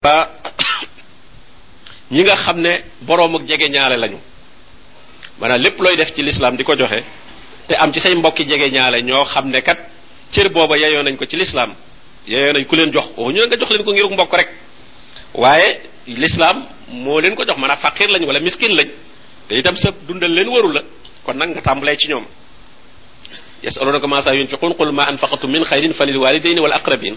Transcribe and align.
ba 0.00 0.32
ñi 2.10 2.22
nga 2.24 2.36
xamne 2.48 2.72
borom 3.04 3.34
ak 3.36 3.44
jégué 3.44 3.68
ñaalé 3.68 3.96
lañu 4.00 4.16
mana 5.38 5.56
lepp 5.58 5.78
loy 5.78 5.94
def 5.96 6.12
ci 6.14 6.22
l'islam 6.22 6.56
diko 6.56 6.74
joxé 6.74 7.04
té 7.68 7.74
te 7.74 7.74
am 7.76 7.92
ci 7.92 8.00
say 8.00 8.14
mbokk 8.14 8.36
jégué 8.38 8.70
ñaalé 8.70 9.02
ño 9.02 9.24
kat 9.62 9.78
cër 10.32 10.48
booba 10.48 10.76
yeyoo 10.78 11.02
nañ 11.02 11.16
ko 11.18 11.26
ci 11.26 11.36
l'islam 11.36 11.74
joh, 12.26 12.52
nañ 12.52 12.64
ku 12.64 12.76
leen 12.76 12.90
jox 12.92 13.08
o 13.18 13.30
ñu 13.30 13.44
nga 13.46 13.56
jox 13.58 13.68
leen 13.70 13.84
ko 13.84 13.92
ngiruk 13.92 14.12
mbokk 14.12 14.32
rek 14.32 14.48
waaye 15.34 15.80
l'islam 16.06 16.64
mo 16.92 17.20
leen 17.20 17.34
ko 17.36 17.44
jox 17.44 17.58
mana 17.58 17.76
faqir 17.76 18.08
lañ 18.08 18.24
wala 18.26 18.40
miskin 18.40 18.74
lañ 18.74 18.88
te 19.48 19.54
itam 19.54 19.76
sa 19.76 19.90
dundal 20.08 20.32
leen 20.32 20.48
waru 20.48 20.72
la 20.72 20.80
kon 21.24 21.34
nag 21.36 21.50
nga 21.50 21.60
tambalé 21.60 21.94
ci 21.98 22.08
ñom 22.08 22.24
yasalunaka 23.62 24.06
ma 24.06 24.22
sa 24.22 24.32
yunfiqun 24.32 24.74
qul 24.76 24.92
ma 24.92 25.04
anfaqtum 25.10 25.50
min 25.50 25.62
khairin 25.62 25.92
falilwalidayni 25.92 26.60
wal 26.60 26.72
aqrabin 26.72 27.16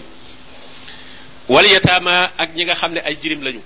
wal 1.48 1.66
yatama 1.66 2.30
ak 2.38 2.54
ñi 2.56 2.64
nga 2.64 2.74
xamne 2.74 3.00
ay 3.04 3.14
jirim 3.20 3.42
lañu 3.42 3.60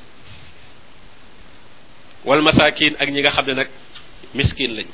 wal 2.25 2.43
masakin 2.43 2.97
ak 2.99 3.09
ñi 3.11 3.21
nga 3.23 3.31
xamne 3.31 3.55
nak 3.55 3.69
miskin 4.35 4.75
lañu 4.75 4.91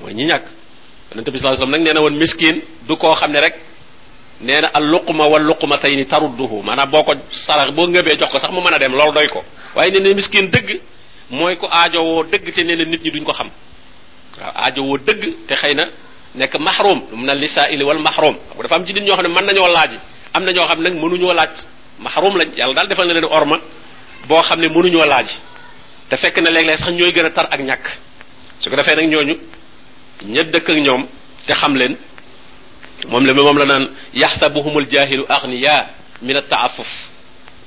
moy 0.00 0.12
ñi 0.14 0.24
ñak 0.24 0.42
nante 1.14 1.30
bi 1.30 1.38
sallallahu 1.38 1.62
alayhi 1.62 1.62
wasallam 1.62 1.82
nag 1.86 1.94
nee 2.10 2.18
miskin 2.20 2.56
du 2.88 2.96
ko 2.96 3.14
xamne 3.14 3.38
rek 3.40 3.54
neena 4.40 4.68
al 4.74 4.82
luqma 4.84 5.26
wal 5.26 5.42
luqmatayn 5.42 6.04
tarudduhu 6.06 6.62
mana 6.62 6.86
boko 6.86 7.14
sarax 7.30 7.70
bo 7.70 7.86
ngebe 7.86 8.16
jox 8.18 8.30
ko 8.32 8.38
sax 8.38 8.50
mu 8.52 8.60
mën 8.60 8.78
dem 8.78 8.92
lol 8.92 9.12
doy 9.14 9.28
ko 9.28 9.44
waye 9.76 9.90
neena 9.92 10.14
miskin 10.14 10.50
deug 10.50 10.80
moy 11.30 11.56
ko 11.56 11.68
aajo 11.70 12.02
wo 12.02 12.22
deug 12.24 12.52
te 12.54 12.62
neena 12.64 12.84
nit 12.84 12.98
ñi 13.02 13.10
duñ 13.12 13.22
ko 13.24 13.32
xam 13.32 13.48
aajo 14.54 14.82
wo 14.82 14.96
deug 14.98 15.22
te 15.46 15.54
xeyna 15.54 15.86
nek 16.34 16.56
mahrum 16.58 17.02
mu 17.12 17.24
na 17.24 17.34
lisa'il 17.34 17.80
wal 17.84 17.98
mahrum 18.02 18.34
dafa 18.60 18.74
am 18.74 18.84
ci 18.86 18.92
nit 18.92 19.02
ñoo 19.04 19.14
xamne 19.16 19.28
man 19.30 19.44
nañu 19.46 19.62
laaji 19.70 19.98
amna 20.34 20.52
ño 20.52 20.66
xamne 20.66 20.82
nak 20.82 20.92
nag 20.94 20.94
mënuñoo 21.02 21.32
laaj 21.32 21.52
mahrum 22.00 22.36
lañ 22.36 22.48
yàlla 22.56 22.74
dal 22.74 22.88
defal 22.88 23.06
na 23.06 23.14
leen 23.14 23.24
orma 23.26 23.60
bo 24.26 24.42
xamne 24.42 24.66
ne 24.66 24.68
mënuñoo 24.74 25.04
laaj 25.06 25.28
te 26.10 26.16
fekk 26.16 26.36
na 26.38 26.50
leg 26.50 26.66
leg 26.66 26.76
sax 26.78 26.90
ñoy 26.92 27.12
gëna 27.12 27.30
tar 27.30 27.46
ak 27.50 27.60
ñak 27.60 27.84
su 28.60 28.68
ko 28.70 28.74
defee 28.76 28.96
nak 28.96 29.06
ñoñu 29.06 29.34
ñe 30.26 30.44
dëkk 30.44 30.68
ak 30.68 30.76
ñom 30.76 31.06
te 31.46 31.52
xam 31.54 31.74
leen 31.76 31.96
mom 33.06 33.24
la 33.24 33.32
mom 33.32 33.58
la 33.58 33.64
naan 33.64 33.88
yahsabuhumul 34.12 34.86
jaahilu 34.90 35.24
aghniya 35.28 35.86
min 36.22 36.36
at-ta'affuf 36.36 36.88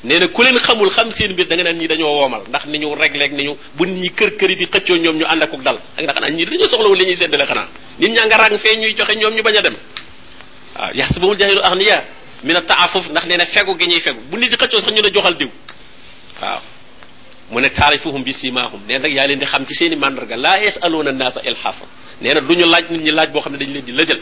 neena 0.03 0.27
ku 0.27 0.41
leen 0.43 0.59
xamul 0.59 0.89
xam 0.89 1.09
seen 1.11 1.31
mbir 1.31 1.47
da 1.47 1.55
nga 1.55 1.63
naan 1.63 1.77
ñi 1.77 1.87
dañoo 1.87 2.19
womal 2.21 2.41
ndax 2.49 2.65
ni 2.65 2.77
ñu 2.79 2.93
régleeg 2.95 3.31
ni 3.31 3.43
ñu 3.45 3.55
bu 3.77 3.85
nit 3.85 3.95
ñi 3.95 4.09
kër 4.13 4.35
kër 4.35 4.55
di 4.57 4.65
xëccoo 4.65 4.97
ñom 4.97 5.15
ñu 5.15 5.25
ànd 5.25 5.41
ak 5.43 5.55
dal 5.63 5.77
ak 5.97 6.03
ndax 6.03 6.15
xanaa 6.15 6.29
ñi 6.31 6.43
soxla 6.45 6.67
soxlawul 6.67 6.97
li 6.97 7.05
ñuy 7.05 7.15
séddale 7.15 7.45
xana 7.47 7.67
nit 7.97 8.09
ñanga 8.11 8.35
ràng 8.37 8.57
fe 8.59 8.75
ñuy 8.75 8.93
joxe 8.97 9.15
ñom 9.15 9.33
ñu 9.35 9.41
baña 9.43 9.61
dem 9.61 9.75
waaw 10.75 10.91
yaxsabuhumul 10.93 11.37
jaahilu 11.39 11.61
aghniya 11.63 12.03
mina 12.45 12.61
taafuf 12.67 13.05
ndax 13.11 13.25
nee 13.25 13.37
na 13.37 13.45
fegu 13.45 13.75
gi 13.77 13.85
ñuy 13.87 13.99
fegu 13.99 14.19
bu 14.29 14.37
nit 14.37 14.49
di 14.49 14.55
xëccoo 14.57 14.79
sax 14.79 14.91
ñu 14.93 15.01
ne 15.01 15.11
joxal 15.13 15.33
diw 15.37 15.49
waaw 16.41 16.59
mu 17.51 17.59
ne 17.61 17.69
taarifuhum 17.69 18.23
bi 18.23 18.33
simaahum 18.33 18.81
nee 18.87 18.97
nag 18.99 19.11
yaa 19.13 19.25
leen 19.27 19.39
di 19.39 19.45
xam 19.45 19.65
ci 19.65 19.73
seen 19.73 19.93
i 19.93 19.95
mandarga 19.95 20.35
laa 20.37 20.57
yasaluuna 20.57 21.11
naasa 21.11 21.41
ilxaafa 21.41 21.85
nee 22.21 22.33
na 22.33 22.41
du 22.41 22.53
ñu 22.55 22.65
laaj 22.69 22.89
nit 22.91 23.01
ñi 23.01 23.11
laaj 23.11 23.29
boo 23.31 23.41
xam 23.41 23.53
ne 23.53 23.57
dañu 23.59 23.73
leen 23.73 23.85
di 23.85 23.91
lëjal 23.91 24.19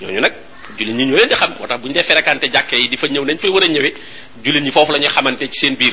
ñooñu 0.00 0.20
nag 0.20 0.34
jullit 0.78 0.94
ñi 0.96 1.04
ñoo 1.06 1.16
leen 1.16 1.28
di 1.28 1.34
xam 1.34 1.50
moo 1.58 1.66
tax 1.66 1.80
bu 1.80 1.86
ñu 1.88 1.94
dee 1.94 2.02
fréquenté 2.02 2.50
jàkke 2.50 2.74
yi 2.76 2.88
di 2.88 2.96
fa 2.96 3.06
ñëw 3.06 3.24
nañ 3.24 3.38
fay 3.38 3.50
war 3.50 3.62
a 3.62 3.66
ñëwee 3.68 3.94
jullit 4.44 4.60
ñi 4.62 4.70
foofu 4.72 4.92
la 4.92 4.98
ñuy 4.98 5.08
xamante 5.08 5.46
ci 5.50 5.58
seen 5.60 5.76
biir 5.76 5.92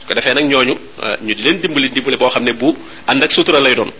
su 0.00 0.06
ko 0.06 0.14
defee 0.14 0.32
nag 0.34 0.46
ñooñu 0.48 0.72
euh, 1.02 1.16
ñu 1.22 1.34
di 1.34 1.42
leen 1.42 1.60
dimbali 1.60 1.90
dimbali 1.90 2.16
boo 2.16 2.28
xam 2.30 2.44
ne 2.44 2.52
bu 2.54 2.76
ànd 3.06 3.22
ak 3.22 3.32
sutura 3.32 3.60
lay 3.60 3.74
doon 3.74 3.92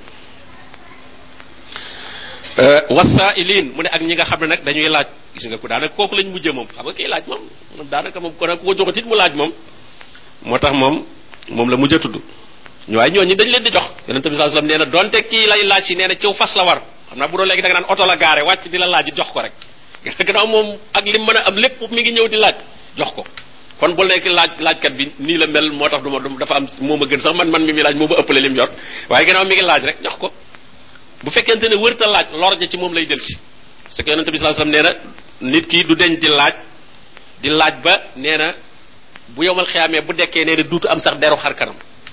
Euh, 2.59 2.83
wasaa'iliin 2.91 3.71
mu 3.77 3.83
ne 3.87 3.87
ak 3.89 4.03
ñi 4.03 4.15
nga 4.19 4.25
xam 4.27 4.41
ne 4.43 4.47
nag 4.51 4.65
dañuy 4.67 4.91
laaj 4.91 5.07
gis 5.35 5.47
nga 5.47 5.59
ku 5.63 5.69
daanaka 5.71 5.95
kooku 5.95 6.11
lañ 6.15 6.27
mujjee 6.27 6.51
moom 6.51 6.67
xam 6.75 6.87
nga 6.91 7.07
laaj 7.09 7.27
moom 7.31 7.43
moom 7.77 7.87
daanaka 7.91 8.19
moom 8.21 8.35
kon 8.39 8.51
ku 8.59 8.65
ko 8.67 8.75
joxatit 8.75 9.07
moom 9.07 9.51
moo 10.43 10.59
tax 10.59 10.75
moom 10.75 11.07
moom 11.55 11.69
la 11.71 11.77
mujjee 11.79 12.01
tudd 12.03 12.19
ñu 12.91 12.99
waaye 12.99 13.13
ñooñu 13.15 13.35
dañ 13.39 13.47
leen 13.51 13.63
di 13.63 13.71
jox 13.71 13.87
yonente 14.11 14.27
bi 14.29 14.35
sallallahu 14.35 14.59
alayhi 14.59 14.91
wasallam 14.91 15.07
nee 15.13 15.23
kii 15.31 15.47
laaj 15.71 15.85
si 15.87 15.95
nee 15.95 16.09
na 16.11 16.15
ciw 16.19 16.33
fas 16.35 16.51
la 16.59 16.65
war 16.67 16.83
xam 17.11 17.15
naa 17.19 17.29
bu 17.31 17.37
doon 17.39 17.47
léegi 17.49 17.63
da 17.63 17.69
nga 17.71 17.75
naan 17.79 17.87
oto 17.95 18.03
la 18.07 18.17
gaare 18.19 18.43
wàcc 18.43 18.65
di 18.69 18.77
la 18.79 18.87
laaj 18.91 19.07
jox 19.15 19.31
ko 19.31 19.39
rek 19.41 19.55
gannaaw 20.27 20.47
moom 20.51 20.67
ak 20.99 21.05
lim 21.07 21.23
a 21.31 21.41
am 21.47 21.55
lépp 21.57 21.79
mi 21.95 22.03
ngi 22.03 22.11
ñëw 22.19 22.27
di 22.27 22.37
laaj 22.43 22.57
jox 22.99 23.11
ko 23.15 23.23
kon 23.81 23.95
bu 23.95 24.03
nekk 24.03 24.27
laaj 24.35 24.51
laajkat 24.59 24.93
bi 24.99 25.05
nii 25.23 25.39
la 25.39 25.47
mel 25.47 25.71
moo 25.79 25.87
tax 25.89 26.03
du 26.03 26.11
ma 26.11 26.19
dafa 26.41 26.55
am 26.59 26.67
moo 26.83 26.97
ma 26.99 27.07
gën 27.07 27.19
sax 27.23 27.35
man 27.39 27.51
man 27.55 27.63
mi 27.65 27.71
mi 27.73 27.83
laaj 27.87 27.95
moo 27.95 28.09
ma 28.11 28.17
la 28.35 28.41
lim 28.43 28.55
yor 28.59 28.71
waaye 29.09 29.23
gannaaw 29.31 29.45
mi 29.47 29.55
ngi 29.55 29.63
laaj 29.63 29.83
rek 29.95 29.99
jox 30.03 30.17
ko 30.19 30.33
bu 31.27 31.31
fekkente 31.37 31.67
ne 31.73 31.77
wërta 31.85 32.05
laaj 32.15 32.29
lorja 32.43 32.67
ci 32.71 32.77
moom 32.81 32.93
lay 32.97 33.05
del 33.07 33.21
si 33.27 33.35
parce 33.85 34.03
que 34.03 34.11
yonente 34.11 34.31
bi 34.33 34.39
sa 34.39 34.49
alayhi 34.49 34.95
nit 35.41 35.67
ki 35.67 35.85
du 35.89 35.95
deñ 35.95 36.13
di 36.21 36.29
laaj 36.39 36.55
di 37.43 37.49
laaj 37.59 37.75
ba 37.85 37.95
nee 38.17 38.37
na 38.37 38.49
bu 39.35 39.43
yowmal 39.45 39.67
xiyaamee 39.67 40.01
bu 40.01 40.13
dekkee 40.13 40.45
nee 40.45 40.57
na 40.57 40.63
duutu 40.63 40.87
am 40.89 41.01
sax 41.01 41.19
deru 41.19 41.37
xar 41.37 41.53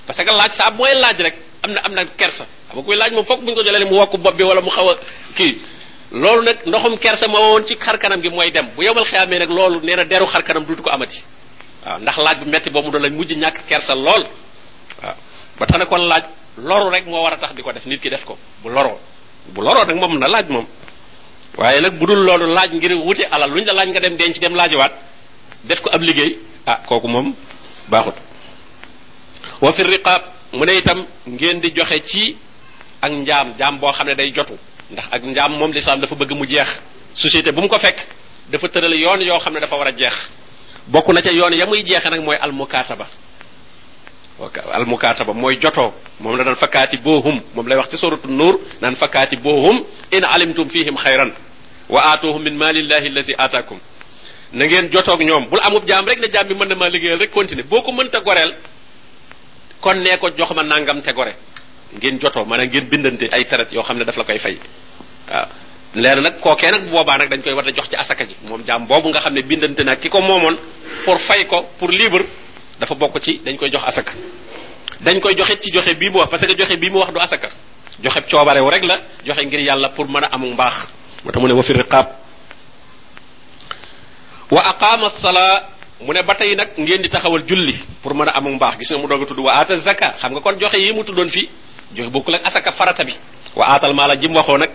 parce 0.07 0.21
que 0.25 0.31
laaj 0.31 0.51
saa 0.55 0.71
mooy 0.71 0.93
laaj 0.95 1.17
rek 1.19 1.35
am 1.63 1.71
na 1.73 1.79
am 1.85 1.93
na 1.93 2.03
kersa 2.19 2.45
xam 2.71 2.77
nga 2.87 2.95
laaj 2.97 3.11
moom 3.13 3.25
foog 3.25 3.39
bu 3.41 3.49
ñu 3.51 3.55
ko 3.55 3.61
jëlee 3.63 3.85
mu 3.85 3.95
wokk 3.99 4.15
bopp 4.17 4.35
bi 4.35 4.43
wala 4.43 4.61
mu 4.61 4.69
xaw 4.69 4.87
kii 5.37 5.53
loolu 6.11 6.41
nag 6.43 6.57
ndoxum 6.65 6.97
kersa 6.97 7.27
moo 7.27 7.39
woon 7.49 7.63
ci 7.65 7.75
xar 7.75 7.97
gi 8.01 8.29
mooy 8.29 8.51
dem 8.51 8.67
bu 8.75 8.83
yowmal 8.83 9.05
xiyaamee 9.05 9.39
nag 9.39 9.49
loolu 9.49 9.79
nee 9.83 9.95
na 9.95 10.03
deru 10.05 10.25
xar 10.27 10.41
kanam 10.43 10.65
ko 10.65 10.89
amati 10.89 11.21
ndax 12.01 12.17
laaj 12.17 12.37
bu 12.39 12.49
metti 12.49 12.69
boobu 12.69 12.89
doon 12.91 13.01
lañ 13.03 13.13
mujj 13.13 13.33
ñàkk 13.33 13.59
kersa 13.69 13.93
lool 13.95 14.23
waaw 15.01 15.15
ba 15.59 15.65
tax 15.65 15.79
na 15.79 15.85
kon 15.85 16.07
laaj 16.07 16.23
Loro 16.57 16.87
rek 16.89 17.03
mo 17.07 17.19
wara 17.23 17.35
tax 17.37 17.53
di 17.55 17.63
def 17.63 17.85
nit 17.85 17.99
ki 18.01 18.09
def 18.09 18.23
ko 18.25 18.37
bu 18.63 18.69
loro 18.69 18.97
bu 19.51 19.61
loro 19.61 19.83
nak 19.83 19.95
moom 19.95 20.17
na 20.19 20.27
laaj 20.27 20.47
moom 20.49 20.65
waye 21.57 21.81
nak 21.81 21.93
budul 21.99 22.17
lolu 22.23 22.45
laaj 22.53 22.71
ngir 22.71 22.93
wuti 22.95 23.23
alal 23.29 23.51
luñ 23.51 23.65
la 23.65 23.73
laaj 23.73 23.89
nga 23.89 23.99
dem 23.99 24.15
denc 24.15 24.39
dem 24.39 24.55
wat 24.55 24.91
def 25.63 25.81
ko 25.81 25.89
ab 25.89 26.01
liggey 26.01 26.37
ah 26.65 26.79
koku 26.87 27.07
mom 27.07 27.35
baxut 27.89 28.15
wa 29.61 29.73
fi 29.73 29.83
riqab 29.83 30.23
mune 30.53 30.71
itam 30.77 31.05
ngeen 31.27 31.59
di 31.59 31.71
joxe 31.75 31.99
ci 32.07 32.37
ak 33.01 33.11
njam 33.11 33.53
jam 33.59 33.77
bo 33.79 33.91
xamne 33.91 34.15
day 34.15 34.31
jotu 34.31 34.57
ndax 34.91 35.05
ak 35.11 35.23
njam 35.23 35.51
moom 35.59 35.71
l'islam 35.73 35.99
dafa 35.99 36.15
bëgg 36.15 36.31
mu 36.35 36.45
jeex 36.47 36.69
société 37.15 37.51
bu 37.51 37.61
mu 37.61 37.67
ko 37.67 37.77
fekk 37.79 37.97
dafa 38.51 38.69
teural 38.69 38.93
yoon 38.93 39.21
yo 39.21 39.37
xamne 39.39 39.59
dafa 39.59 39.75
wara 39.75 39.91
jeex 39.91 40.15
bokku 40.87 41.11
na 41.13 41.21
ca 41.21 41.31
yoon 41.31 41.53
ya 41.53 41.65
muy 41.65 41.83
jeex 41.83 42.03
nak 42.05 42.21
moy 42.21 42.37
al 42.37 42.51
mukataba 42.51 43.05
al 44.73 44.85
mukataba 44.85 45.33
mooy 45.33 45.57
jotoo 45.61 45.93
moom 46.19 46.35
la 46.37 46.43
daan 46.43 46.55
fakkaati 46.55 46.97
boohum 46.97 47.39
moom 47.55 47.67
lay 47.67 47.77
wax 47.77 47.89
ci 47.89 47.97
suratu 47.97 48.27
nur 48.27 48.59
naan 48.81 48.95
fakkaati 48.95 49.37
boohum 49.37 49.77
in 50.11 50.23
alimtum 50.25 50.69
fihim 50.69 50.95
xayran 51.03 51.31
wa 51.89 51.99
aatuhum 52.11 52.41
min 52.41 52.53
malillahi 52.63 53.07
allazi 53.07 53.33
aatakum 53.37 53.77
na 54.51 54.65
ngeen 54.65 54.89
jotoog 54.93 55.21
ñoom 55.21 55.45
bul 55.49 55.61
amub 55.63 55.85
jaam 55.87 56.05
rek 56.05 56.19
ne 56.19 56.27
jaam 56.33 56.47
bi 56.47 56.53
mën 56.53 56.67
na 56.67 56.75
maa 56.75 56.89
liggéeyal 56.89 57.19
rek 57.19 57.31
continuer 57.31 57.63
boo 57.71 57.81
ko 57.81 57.91
mënta 57.91 58.19
goreel 58.19 58.53
kon 59.81 59.95
nee 60.05 60.17
ko 60.17 60.27
jox 60.37 60.51
ma 60.55 60.63
nangam 60.63 61.01
te 61.01 61.11
gore 61.13 61.33
ngeen 62.01 62.19
jotoo 62.21 62.45
maanaam 62.45 62.67
ngeen 62.67 62.85
bindante 62.91 63.25
ay 63.31 63.43
tarat 63.45 63.71
yoo 63.71 63.83
xam 63.83 63.97
ne 63.97 64.03
daf 64.05 64.17
la 64.17 64.23
koy 64.23 64.37
fay 64.45 64.57
waaw 65.31 65.45
leena 65.95 66.21
nag 66.21 66.35
kookee 66.43 66.71
nag 66.71 66.83
boobaa 66.91 67.17
nag 67.17 67.29
dañ 67.29 67.41
koy 67.41 67.53
war 67.53 67.67
a 67.67 67.71
jox 67.71 67.87
ci 67.89 67.95
asaka 67.95 68.23
ji 68.25 68.35
moom 68.47 68.61
jaam 68.67 68.85
boobu 68.87 69.07
nga 69.09 69.19
xam 69.19 69.33
ne 69.33 69.41
bindante 69.41 69.83
nag 69.83 69.99
ki 70.01 70.09
ko 70.09 70.19
moomoon 70.21 70.57
pour 71.05 71.17
fay 71.27 71.45
ko 71.47 71.57
pour 71.79 71.89
libre 71.89 72.23
dafa 72.79 72.95
bokk 72.95 73.17
ci 73.21 73.39
dañ 73.43 73.55
koy 73.57 73.69
jox 73.71 73.83
asaka 73.87 74.11
dañ 75.01 75.19
koy 75.19 75.35
joxe 75.37 75.57
ci 75.61 75.71
joxe 75.71 75.95
bi 75.97 76.09
mu 76.09 76.17
wax 76.17 76.29
parce 76.29 76.45
que 76.47 76.55
joxe 76.57 76.77
bi 76.77 76.89
mu 76.89 76.97
wax 76.99 77.11
du 77.13 77.19
asaka 77.19 77.49
joxe 78.03 78.21
ciobare 78.27 78.59
wu 78.59 78.69
rek 78.69 78.83
la 78.83 78.99
joxe 79.25 79.45
ngir 79.45 79.59
yalla 79.61 79.89
pour 79.89 80.07
meuna 80.07 80.27
amu 80.31 80.51
mbaax 80.53 80.87
wa 81.25 81.63
fi 81.63 81.73
riqab 81.73 82.05
wa 84.51 84.61
aqama 84.67 85.09
salaa 85.21 85.63
mu 86.01 86.13
ne 86.13 86.21
batay 86.23 86.55
nak 86.55 86.77
ngeen 86.77 87.01
di 87.01 87.09
taxawal 87.09 87.43
julli 87.47 87.75
pour 88.01 88.13
meuna 88.13 88.31
amu 88.31 88.57
gis 88.79 88.91
nga 88.91 88.97
mu 88.97 89.43
wa 89.43 89.53
ata 89.59 89.77
zaka 89.77 90.15
xam 90.19 90.31
nga 90.33 90.41
kon 90.41 90.57
joxe 90.59 90.75
yi 90.77 90.91
mu 90.93 91.03
tudon 91.03 91.29
fi 91.29 91.49
joxe 91.95 92.09
bokku 92.11 92.31
lak 92.31 92.41
asaka 92.45 92.71
farata 92.73 93.03
bi 93.03 93.13
wa 93.55 93.65
atal 93.69 93.93
mala 93.93 94.15
jim 94.17 94.35
waxo 94.35 94.57
nak 94.57 94.69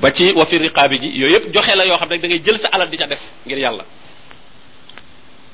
ba 0.00 0.10
ci 0.12 0.32
wa 0.32 0.44
fi 0.44 0.58
riqaabi 0.58 0.98
ji 1.00 1.08
yoyep 1.22 1.52
joxe 1.54 1.74
la 1.76 1.84
yo 1.86 1.96
xam 1.96 2.08
ne 2.10 2.18
da 2.18 2.28
ngay 2.28 2.40
jël 2.44 2.58
sa 2.58 2.68
alal 2.72 2.88
di 2.90 2.96
ca 2.96 3.06
def 3.06 3.20
ngir 3.46 3.58
yalla 3.58 3.84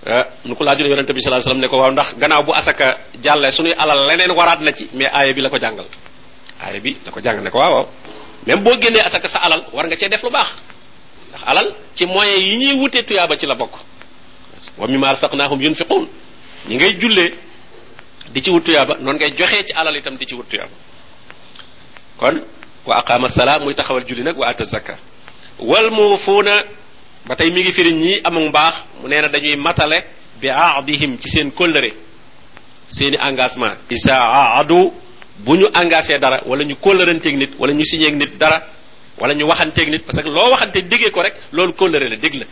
Eh, 0.06 0.25
nu 0.47 0.54
ko 0.54 0.62
laajul 0.64 0.86
yaronte 0.86 1.10
bi 1.12 1.19
sallallahu 1.22 1.42
alayhi 1.42 1.50
wasallam 1.50 1.62
ne 1.62 1.69
ko 1.69 1.76
waaw 1.82 1.91
ndax 1.91 2.09
gannaaw 2.22 2.42
bu 2.47 2.53
asaka 2.54 2.87
jalle 3.25 3.50
suñuy 3.50 3.75
alal 3.78 4.06
leneen 4.06 4.31
warat 4.31 4.61
na 4.62 4.72
ci 4.72 4.87
mais 4.94 5.11
aya 5.12 5.32
bi 5.32 5.40
la 5.40 5.50
ko 5.50 5.58
jàngal 5.58 5.87
aaya 6.62 6.78
bi 6.81 6.96
la 7.05 7.11
ko 7.11 7.20
ne 7.20 7.50
ko 7.50 7.58
waaw 7.58 7.82
même 8.46 8.62
bo 8.62 8.70
génnee 8.81 9.00
asaka 9.02 9.26
sa 9.28 9.38
alal 9.38 9.64
war 9.72 9.87
nga 9.87 9.96
ci 9.96 10.08
def 10.08 10.22
lu 10.22 10.31
bax 10.31 10.55
ndax 11.28 11.43
alal 11.46 11.75
ci 11.96 12.06
moyen 12.06 12.38
yi 12.38 12.56
ñi 12.58 12.72
wute 12.78 13.02
tuyaba 13.05 13.37
ci 13.37 13.46
la 13.46 13.55
bok 13.56 13.72
wa 14.78 14.87
mimma 14.87 15.08
arsaqnahum 15.08 15.61
yunfiqun 15.62 16.06
ñi 16.69 16.75
ngay 16.76 16.94
jullee 17.00 17.34
di 18.31 18.40
ci 18.43 18.50
wuttu 18.50 18.70
yaba 18.70 18.94
non 19.00 19.14
ngay 19.17 19.32
joxee 19.34 19.64
ci 19.64 19.72
alal 19.72 19.96
itam 19.96 20.14
di 20.17 20.26
ci 20.28 20.34
wuttu 20.34 20.56
yaba 20.58 20.75
kon 22.17 22.40
wa 22.87 22.94
aqama 22.99 23.28
sala 23.31 23.58
muy 23.58 23.75
taxawal 23.75 24.05
julli 24.06 24.22
nak 24.22 24.37
wa 24.38 24.46
atazaka 24.46 24.93
zakka 24.93 24.99
wal 25.58 25.90
mufuna 25.90 26.62
ba 27.26 27.35
tey 27.37 27.50
mi 27.50 27.62
ngi 27.62 27.73
firi 27.73 27.93
ñi 27.93 28.20
amul 28.25 28.49
mbaax 28.49 28.75
mu 29.03 29.09
nee 29.09 29.20
na 29.20 29.29
dañuy 29.29 29.56
matale 29.56 30.05
bi 30.41 30.49
aadihim 30.49 31.17
ci 31.19 31.29
seen 31.29 31.50
kóllëre 31.55 31.91
seeni 32.88 33.17
engagement 33.20 33.76
isa 33.91 34.15
aadu 34.15 34.93
bu 35.44 35.56
ñu 35.56 35.67
engagé 35.75 36.19
dara 36.19 36.41
wala 36.47 36.65
ñu 36.65 36.76
kóllëranteeg 36.81 37.37
nit 37.37 37.50
wala 37.59 37.73
ñu 37.75 37.85
signé 37.85 38.06
ak 38.06 38.15
nit 38.15 38.38
dara 38.38 38.62
wala 39.19 39.35
ñu 39.35 39.43
waxanteeg 39.47 39.88
nit 39.91 40.03
parce 40.06 40.23
que 40.23 40.29
loo 40.29 40.50
waxante 40.50 40.79
déggee 40.88 41.11
ko 41.11 41.23
rek 41.23 41.35
loolu 41.53 41.73
kóllëre 41.75 42.09
la 42.11 42.17
dégg 42.17 42.35
la 42.35 42.47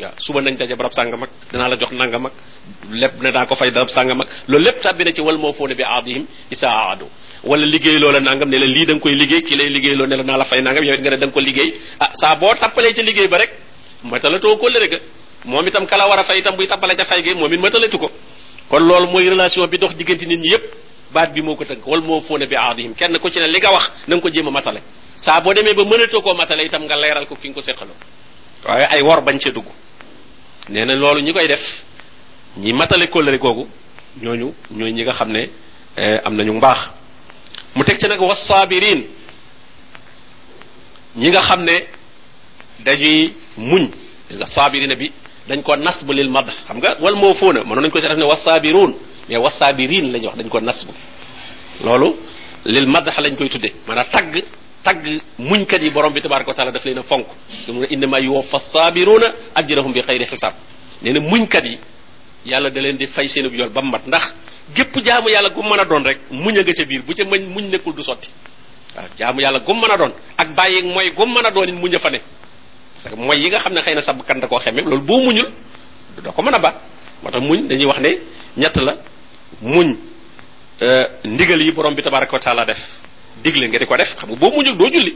waaw 0.00 0.12
suba 0.18 0.40
nañ 0.40 0.56
daje 0.56 0.74
barab 0.76 0.92
sànga 0.92 1.16
mag 1.16 1.28
la 1.52 1.76
jox 1.76 1.92
nanga 1.92 2.18
mag 2.18 2.32
lépp 2.90 3.22
ne 3.22 3.30
daa 3.30 3.46
ko 3.46 3.54
fay 3.54 3.70
darab 3.70 3.88
sànga 3.88 4.14
loolu 4.48 4.64
lépp 4.64 4.80
tàbbi 4.82 5.04
na 5.04 5.12
ci 5.12 5.20
wal 5.20 5.38
moo 5.38 5.52
foo 5.52 5.66
ne 5.68 5.74
bi 5.74 5.82
aadihim 5.82 6.26
isa 6.50 6.68
aadu 6.68 7.06
wala 7.44 7.64
liggéey 7.64 7.98
loola 7.98 8.20
nangam 8.20 8.48
ne 8.48 8.58
la 8.58 8.66
lii 8.66 8.84
da 8.86 8.92
nga 8.94 9.00
koy 9.00 9.16
ko 11.32 11.38
liggéey 11.40 11.74
ah, 12.00 12.34
boo 12.36 12.52
tappalee 12.60 12.92
ca 12.92 13.02
liggéey 13.02 13.28
ba 13.28 13.38
rek 13.38 13.50
matalatoo 14.06 14.56
kóllëre 14.60 14.88
ga 14.88 14.98
moom 15.44 15.66
itam 15.66 15.86
kala 15.86 16.06
war 16.08 16.18
a 16.18 16.24
fay 16.24 16.38
itam 16.40 16.56
buy 16.56 16.66
tabbale 16.66 16.94
ca 16.96 17.04
fay 17.04 17.22
ga 17.22 17.34
moom 17.34 17.52
it 17.52 17.58
matalatu 17.60 17.98
ko 17.98 18.10
kon 18.70 18.78
loolu 18.82 19.06
mooy 19.08 19.28
relation 19.28 19.66
bi 19.68 19.78
dox 19.78 19.94
diggante 19.96 20.22
nit 20.26 20.38
ñi 20.38 20.48
yépp 20.50 20.64
baat 21.12 21.32
bi 21.32 21.42
moo 21.42 21.56
ko 21.56 21.64
tënk 21.64 21.86
wal 21.86 22.00
moo 22.02 22.20
fóona 22.20 22.46
bi 22.46 22.54
aadihim 22.56 22.94
kenn 22.94 23.18
ko 23.18 23.28
ci 23.30 23.38
ne 23.40 23.46
li 23.48 23.58
nga 23.58 23.70
wax 23.72 23.90
na 24.06 24.14
nga 24.16 24.22
ko 24.22 24.28
jéem 24.30 24.46
a 24.46 24.50
matale 24.50 24.82
saa 25.16 25.40
boo 25.40 25.52
demee 25.54 25.74
ba 25.74 25.84
mënatoo 25.84 26.20
koo 26.20 26.34
matale 26.34 26.64
itam 26.64 26.84
nga 26.86 26.96
leeral 26.96 27.26
ko 27.26 27.34
ki 27.36 27.48
nga 27.48 27.54
ko 27.54 27.60
seqaloo 27.60 27.96
waaye 28.64 28.86
ay 28.90 29.02
wor 29.02 29.20
bañ 29.22 29.38
ca 29.38 29.50
dugg 29.50 29.66
nee 30.68 30.84
na 30.84 30.94
loolu 30.94 31.20
ñi 31.20 31.32
koy 31.32 31.46
def 31.48 31.60
ñi 32.56 32.72
matale 32.72 33.06
kóllëre 33.08 33.38
googu 33.38 33.66
ñooñu 34.22 34.54
ñooy 34.70 34.92
ñi 34.92 35.02
nga 35.02 35.12
xam 35.12 35.30
ne 35.32 35.50
eh, 35.96 36.20
am 36.24 36.36
nañu 36.36 36.52
mbaax 36.54 36.78
mu 37.74 37.84
teg 37.84 37.98
ci 37.98 38.06
nag 38.06 38.20
wasaabiriin 38.20 39.06
ñi 41.16 41.28
nga 41.28 41.40
xam 41.42 41.64
ne 41.64 41.86
dañuy 42.84 43.32
muñ 43.58 43.84
gis 44.30 44.38
nga 44.38 44.46
saabirina 44.46 44.94
bi 44.96 45.10
dañ 45.48 45.60
ko 45.62 45.76
nasb 45.76 46.08
lil 46.14 46.30
madax 46.30 46.54
xam 46.66 46.78
nga 46.78 46.96
wal 47.02 47.16
moo 47.18 47.34
fóona 47.34 47.60
mënoon 47.66 47.82
nañu 47.82 47.90
ko 47.92 48.00
ci 48.00 48.06
def 48.08 48.16
ne 48.16 48.24
wasaabiruun 48.24 48.92
mais 49.28 49.36
wasaabirin 49.38 50.12
la 50.12 50.18
ñuy 50.18 50.26
wax 50.26 50.36
dañ 50.38 50.48
ko 50.48 50.60
nas 50.60 50.64
nasb 50.84 50.88
loolu 51.84 52.08
lil 52.64 52.86
madax 52.88 53.18
lañ 53.20 53.34
koy 53.36 53.48
tuddee 53.48 53.72
maanaam 53.86 54.06
tagg 54.12 54.44
tagg 54.82 55.04
muñkat 55.38 55.82
yi 55.82 55.90
borom 55.90 56.12
bi 56.12 56.20
tabaraka 56.20 56.50
wa 56.50 56.54
taala 56.54 56.70
daf 56.72 56.84
leen 56.84 56.98
a 56.98 57.02
fonk 57.02 57.26
parce 57.26 57.66
que 57.66 57.72
mu 57.72 57.80
ne 57.80 57.86
innama 57.90 58.18
yuwaffa 58.20 58.58
saabiruuna 58.58 59.26
ajrahum 59.54 59.92
bi 59.92 60.00
xayri 60.02 60.24
xisaab 60.26 60.54
nee 61.02 61.12
na 61.12 61.20
muñkat 61.20 61.64
yi 61.64 61.78
yàlla 62.46 62.70
da 62.70 62.80
leen 62.80 62.96
di 62.96 63.06
fay 63.06 63.28
seenub 63.28 63.54
yool 63.54 63.70
ba 63.70 63.80
mu 63.82 63.90
mat 63.90 64.06
ndax 64.06 64.32
gépp 64.74 64.94
jaamu 65.04 65.28
yàlla 65.30 65.48
gu 65.50 65.62
mën 65.62 65.80
a 65.80 65.84
doon 65.84 66.02
rek 66.04 66.18
muñ 66.30 66.56
a 66.58 66.62
nga 66.62 66.72
ca 66.72 66.84
biir 66.84 67.02
bu 67.02 67.12
ca 67.14 67.24
mañ 67.24 67.40
muñ 67.48 67.68
nekkul 67.70 67.94
du 67.94 68.02
sotti 68.02 68.28
waaw 68.96 69.06
jaamu 69.18 69.40
yàlla 69.40 69.60
gu 69.60 69.72
mën 69.74 69.90
a 69.90 69.96
doon 69.96 70.12
ak 70.36 70.48
bàyyi 70.54 70.82
mooy 70.82 71.10
gu 71.16 71.26
mën 71.26 71.46
a 71.46 71.50
doon 71.50 71.68
it 71.68 71.72
muñ 71.74 71.90
parce 73.02 73.14
que 73.14 73.20
moy 73.22 73.38
yi 73.40 73.48
nga 73.48 73.58
xamne 73.60 73.80
xeyna 73.82 74.00
sa 74.00 74.12
bakkan 74.12 74.40
da 74.40 74.48
ko 74.48 74.58
xemem 74.58 74.84
lolou 74.84 75.02
bo 75.04 75.16
muñul 75.18 75.48
do 76.24 76.32
ko 76.32 76.42
meuna 76.42 76.58
ba 76.58 76.74
motax 77.22 77.42
muñ 77.44 77.68
dañuy 77.68 77.86
wax 77.86 77.98
ne 78.00 78.18
ñett 78.56 78.76
la 78.76 78.94
muñ 79.62 79.94
euh 80.82 81.04
ndigal 81.24 81.62
yi 81.62 81.70
borom 81.70 81.94
bi 81.94 82.02
tabaaraku 82.02 82.36
ta'ala 82.40 82.64
def 82.64 82.78
digle 83.42 83.68
nga 83.68 83.78
diko 83.78 83.96
def 83.96 84.16
xam 84.18 84.34
bo 84.34 84.50
muñul 84.50 84.76
do 84.76 84.86
julli 84.90 85.14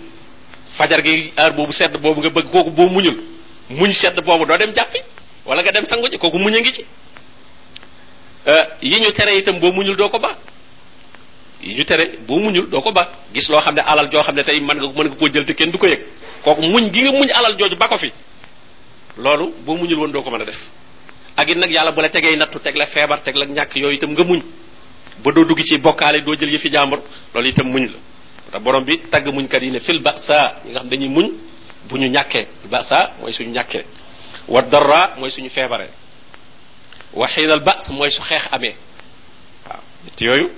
fajar 0.79 1.02
gi 1.02 1.32
heure 1.37 1.55
bobu 1.56 1.73
sedd 1.73 1.96
bobu 2.00 2.20
nga 2.20 2.31
bëgg 2.31 2.50
koku 2.52 2.70
bo 2.70 2.87
muñul 2.88 3.17
muñ 3.70 3.93
sedd 3.94 4.14
bobu 4.23 4.46
do 4.46 4.56
dem 4.56 4.73
jappi 4.73 4.99
wala 5.44 5.62
nga 5.62 5.73
dem 5.73 5.84
sangu 5.84 6.08
ci 6.08 6.19
koku 6.19 6.38
muñ 6.38 6.52
nga 6.61 6.73
ci 6.73 6.84
euh 8.46 8.64
yi 8.81 9.00
ñu 9.00 9.11
téré 9.11 9.38
itam 9.38 9.58
bo 9.58 9.73
muñul 9.73 9.96
do 9.96 10.08
ko 10.08 10.19
ba 10.20 10.37
yi 11.61 11.75
ñu 11.75 11.84
téré 11.84 12.12
bo 12.29 12.38
muñul 12.38 12.69
do 12.70 12.81
ko 12.81 12.93
ba 12.93 13.11
gis 13.34 13.49
lo 13.49 13.58
xamne 13.61 13.81
alal 13.84 14.08
jo 14.08 14.23
xamne 14.23 14.44
tay 14.44 14.61
man 14.61 14.76
nga 14.79 14.87
man 14.96 15.08
nga 15.08 15.17
ko 15.17 15.26
jël 15.32 15.44
te 15.44 15.52
kenn 15.55 15.73
du 15.73 15.79
ko 15.79 15.87
yek 15.88 16.00
kok 16.43 16.59
muñ 16.59 16.91
gi 16.93 17.00
nga 17.03 17.12
muñ 17.12 17.29
alal 17.33 17.55
joju 17.59 17.77
bako 17.77 17.97
fi 17.99 18.12
lolu 19.19 19.55
bo 19.65 19.75
muñul 19.75 19.99
won 19.99 20.09
do 20.12 20.23
ko 20.23 20.31
mën 20.31 20.44
def 20.44 20.59
ak 21.37 21.49
it 21.49 21.56
nag 21.56 21.71
yàlla 21.71 21.91
bu 21.93 22.00
la 22.03 22.09
tegee 22.09 22.37
natou 22.37 22.59
tek 22.59 22.77
la 22.77 22.87
febar 22.87 23.21
tek 23.23 23.35
la 23.37 23.47
ñak 23.47 23.71
yoy 23.77 23.94
itam 23.94 24.11
nga 24.12 24.25
muñ 24.25 24.43
ba 25.25 25.33
do 25.33 25.44
dugg 25.44 25.62
ci 25.62 25.79
bokale 25.79 26.21
do 26.23 26.35
jël 26.35 26.50
yefi 26.50 26.69
jàmbur 26.71 27.00
lolu 27.35 27.49
itam 27.49 27.67
muñ 27.69 27.87
la 27.87 27.99
ta 28.53 28.59
borom 28.59 28.85
bi 28.85 29.00
tag 29.11 29.27
muñ 29.33 29.47
kat 29.49 29.62
yi 29.62 29.71
ne 29.71 29.81
fil 29.81 30.00
ba'sa 30.00 30.61
yi 30.65 30.71
nga 30.71 30.81
xam 30.81 30.89
dañuy 30.89 31.09
muñ 31.09 31.31
bu 31.89 31.97
ñu 31.97 32.11
ba'sa 32.69 33.12
moy 33.21 33.33
suñu 33.33 33.50
ñaké 33.50 33.85
wa 34.49 34.62
darra 34.62 35.12
moy 35.19 35.31
suñu 35.31 35.49
febaré 35.49 35.91
wa 37.12 37.27
xiinal 37.29 37.61
ba's 37.62 37.89
moy 37.91 38.11
su 38.11 38.23
xex 38.23 38.43
amé 38.50 38.75
wa 39.69 39.81
te 40.17 40.25
yooyu 40.25 40.50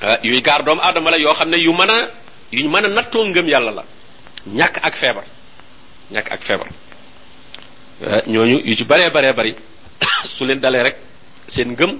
ah, 0.00 0.18
yuy 0.22 0.40
gaar 0.40 0.62
doomu 0.64 0.80
aadama 0.80 1.10
la 1.10 1.18
yoo 1.18 1.34
yu 1.52 1.74
yu 2.52 2.60
ngëm 2.68 2.76
la 2.90 3.84
ñàkk 4.46 4.76
ak 4.82 4.94
feebar 4.96 5.24
ñàkk 6.10 6.30
ak 6.32 6.40
feebar 6.42 6.68
euh, 8.02 8.20
ñooñu 8.26 8.60
yu 8.64 8.74
ci 8.76 8.84
baree 8.84 9.10
baree 9.10 9.32
bari 9.32 9.54
su 10.38 10.44
leen 10.46 10.60
dalee 10.60 10.82
rek 10.82 10.96
seen 11.48 11.72
ngëm 11.72 11.98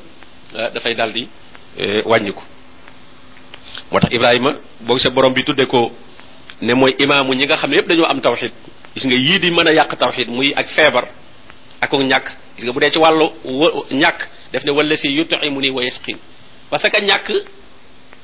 euh, 0.55 0.71
dafay 0.73 0.95
dal 0.95 1.13
di 1.13 1.29
euh, 1.81 2.03
wàññiku 2.05 2.43
moo 3.93 4.01
tax 4.01 4.11
Ibrahima 4.15 4.55
boo 4.81 4.95
gisee 4.97 5.11
borom 5.13 5.33
bi 5.35 5.45
tuddee 5.45 5.67
ko 5.67 5.93
ne 6.63 6.73
mooy 6.75 6.95
imaamu 6.99 7.33
ñi 7.35 7.45
nga 7.47 7.57
xam 7.57 7.71
ne 7.71 7.77
yépp 7.77 7.89
dañoo 7.89 8.05
am 8.07 8.21
tawxid 8.21 8.53
gis 8.95 9.05
nga 9.07 9.15
yii 9.15 9.39
di 9.39 9.51
mën 9.51 9.69
a 9.69 9.73
yàq 9.73 9.95
tawxid 9.99 10.29
muy 10.29 10.53
ak 10.57 10.69
feebar 10.69 11.05
ak 11.81 11.93
ñàkk 11.93 12.29
gis 12.57 12.65
nga 12.65 12.73
bu 12.73 12.81
dee 12.81 12.91
ci 12.91 12.99
wàllu 12.99 13.27
ñàkk 13.91 14.29
def 14.53 14.65
ne 14.65 14.71
wala 14.73 14.97
si 14.97 15.09
nii 15.09 15.71
wa 15.71 15.83
parce 16.71 16.89
que 16.89 17.01
ñàkk 17.01 17.33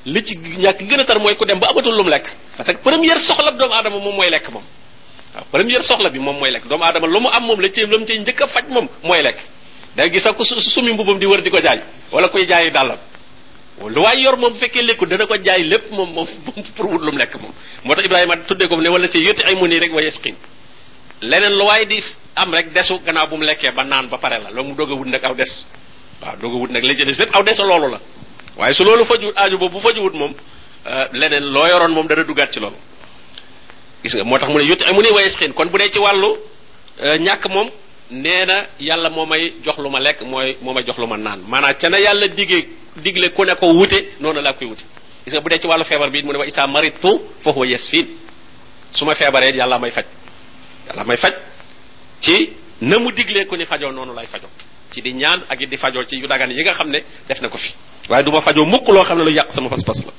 li 0.07 0.23
ci 0.25 0.39
ñak 0.39 0.79
gëna 0.87 1.03
tar 1.05 1.19
moy 1.19 1.35
ku 1.35 1.45
dem 1.45 1.59
ba 1.59 1.69
amatul 1.75 1.93
lum 1.97 2.07
lek 2.09 2.25
parce 2.57 2.71
que 2.73 2.79
première 2.79 3.19
soxla 3.19 3.51
doom 3.51 3.73
adam 3.73 3.93
mom 3.99 4.15
moy 4.15 4.31
lek 4.31 4.49
mom 4.51 4.63
premier 5.51 5.81
soxla 5.83 6.09
bi 6.09 6.19
mom 6.21 6.39
moy 6.39 6.51
lek 6.51 6.65
doom 6.69 6.81
adam 6.83 7.05
lu 7.11 7.21
mu 7.21 7.29
am 7.31 7.45
mom 7.45 7.61
la 7.61 7.69
ci 7.71 7.83
lu 7.85 7.99
mu 7.99 8.07
faj 8.07 9.37
gis 10.13 10.27
ak 10.27 10.37
sumi 10.75 10.93
mbubum 10.93 11.19
di 11.19 11.27
wër 11.27 11.43
di 11.43 11.51
ko 11.51 11.59
jaay 11.61 11.81
wala 12.13 12.29
koy 12.29 12.47
jaay 12.47 12.71
dal 12.71 12.97
lu 13.83 14.01
way 14.03 14.21
yor 14.23 14.37
fekke 14.61 14.83
lek 14.83 15.03
da 15.05 15.17
na 15.17 15.27
ko 15.27 15.37
jaay 15.43 15.63
lepp 15.65 15.91
mom 15.91 16.13
mom 16.15 16.27
pour 16.77 16.87
wut 16.87 17.01
lum 17.03 17.17
lek 17.19 17.35
mom 17.43 17.53
motax 17.85 18.05
ibrahima 18.07 18.37
tuddé 18.47 18.69
ko 18.69 18.77
ne 18.77 18.89
wala 18.89 19.09
ci 19.09 19.19
yëti 19.19 19.43
ay 19.43 19.55
muni 19.57 19.79
rek 19.81 19.93
way 19.93 20.05
yasqin 20.05 20.35
lenen 21.23 21.53
lu 21.53 21.65
way 21.67 21.87
di 21.87 22.03
am 22.37 22.55
rek 22.55 22.73
desu 22.73 23.01
gëna 23.05 23.27
bu 23.27 23.37
mu 23.39 23.43
lekke 23.45 23.73
ba 23.75 23.85
naan 23.85 24.07
ba 24.07 24.19
paré 24.19 24.39
la 24.39 24.51
lu 24.51 24.63
mu 24.63 24.75
doog 24.75 24.91
wut 25.01 25.25
aw 25.25 25.35
des 25.35 25.65
wa 26.23 26.37
doog 26.37 26.53
a 26.53 26.57
wut 26.59 26.69
nag 26.71 26.83
la 26.85 26.95
ci 26.95 27.05
dess 27.05 27.21
aw 27.33 27.43
dess 27.43 27.59
lolu 27.59 27.91
la 27.91 27.99
waaye 28.57 28.75
su 28.75 28.85
loolu 28.85 29.05
faju 29.07 29.33
aaju 29.37 29.59
boobu 29.59 29.79
bu 29.79 29.81
fajuwut 29.87 30.15
moom 30.15 30.33
euh, 30.91 31.07
leneen 31.13 31.45
loo 31.53 31.67
yoroon 31.67 31.89
moom 31.93 32.07
dana 32.09 32.25
duggaat 32.25 32.51
ci 32.53 32.61
loolu 32.61 32.77
gis 34.03 34.15
nga 34.17 34.25
moo 34.25 34.39
tax 34.39 34.49
mu 34.53 34.59
ne 34.59 34.65
yut 34.65 34.81
mu 34.93 35.03
ne 35.03 35.11
wayesxiin 35.11 35.53
kon 35.53 35.67
bu 35.69 35.79
dee 35.79 35.89
ci 35.91 35.99
wàllu 35.99 36.37
euh, 37.03 37.19
ñàkk 37.19 37.45
moom 37.51 37.71
nee 38.11 38.45
na 38.47 38.67
yàlla 38.81 39.11
moo 39.11 39.27
may 39.27 39.53
jox 39.65 39.79
lu 39.79 39.91
ma 39.91 40.01
lekk 40.01 40.21
mooy 40.23 40.57
moo 40.63 40.73
may 40.73 40.83
jox 40.85 40.97
lu 40.99 41.07
ma 41.07 41.17
naan 41.17 41.41
maanaa 41.49 41.75
ca 41.75 41.89
na 41.89 41.99
yàlla 42.01 42.29
digee 42.29 42.69
digle 42.97 43.29
ku 43.31 43.45
ne 43.45 43.55
ko 43.55 43.67
wute 43.73 44.09
noonu 44.21 44.41
laa 44.41 44.53
koy 44.55 44.69
wute 44.69 44.85
gis 45.25 45.35
nga 45.35 45.41
bu 45.41 45.49
dee 45.49 45.59
ci 45.59 45.67
wàllu 45.67 45.85
feebar 45.85 46.11
bi 46.11 46.23
mu 46.23 46.33
ne 46.33 46.39
wa 46.39 46.47
isaa 46.47 46.67
maritu 46.67 47.21
fa 47.45 47.51
huwa 47.53 47.67
yasfin 47.67 48.07
su 48.91 49.05
ma 49.05 49.15
feebaree 49.15 49.53
yàlla 49.57 49.79
may 49.79 49.91
faj 49.91 50.07
yàlla 50.87 51.05
may 51.05 51.17
faj 51.17 51.35
ci 52.21 52.51
na 52.81 52.99
mu 52.99 53.11
diglee 53.13 53.45
ku 53.45 53.57
ni 53.57 53.65
fajoo 53.67 53.93
noonu 53.93 54.15
lay 54.15 54.27
fajoo 54.27 54.49
ci 54.93 55.01
di 55.03 55.13
ñaan 55.15 55.43
ak 55.49 55.59
di 55.69 55.77
fajo 55.77 56.05
ci 56.05 56.17
yu 56.17 56.27
dagan 56.27 56.51
yi 56.51 56.63
nga 56.63 56.73
xamne 56.73 57.03
def 57.29 57.41
na 57.41 57.49
ko 57.49 57.57
fi 57.59 57.73
waye 58.09 58.25
duma 58.25 58.41
fajo 58.41 58.65
mukk 58.65 58.89
lo 58.89 59.05
xamne 59.05 59.25
lu 59.25 59.31
yak 59.33 59.53
sama 59.53 59.69
pass 59.69 59.83
pass 59.85 60.05
la 60.05 60.13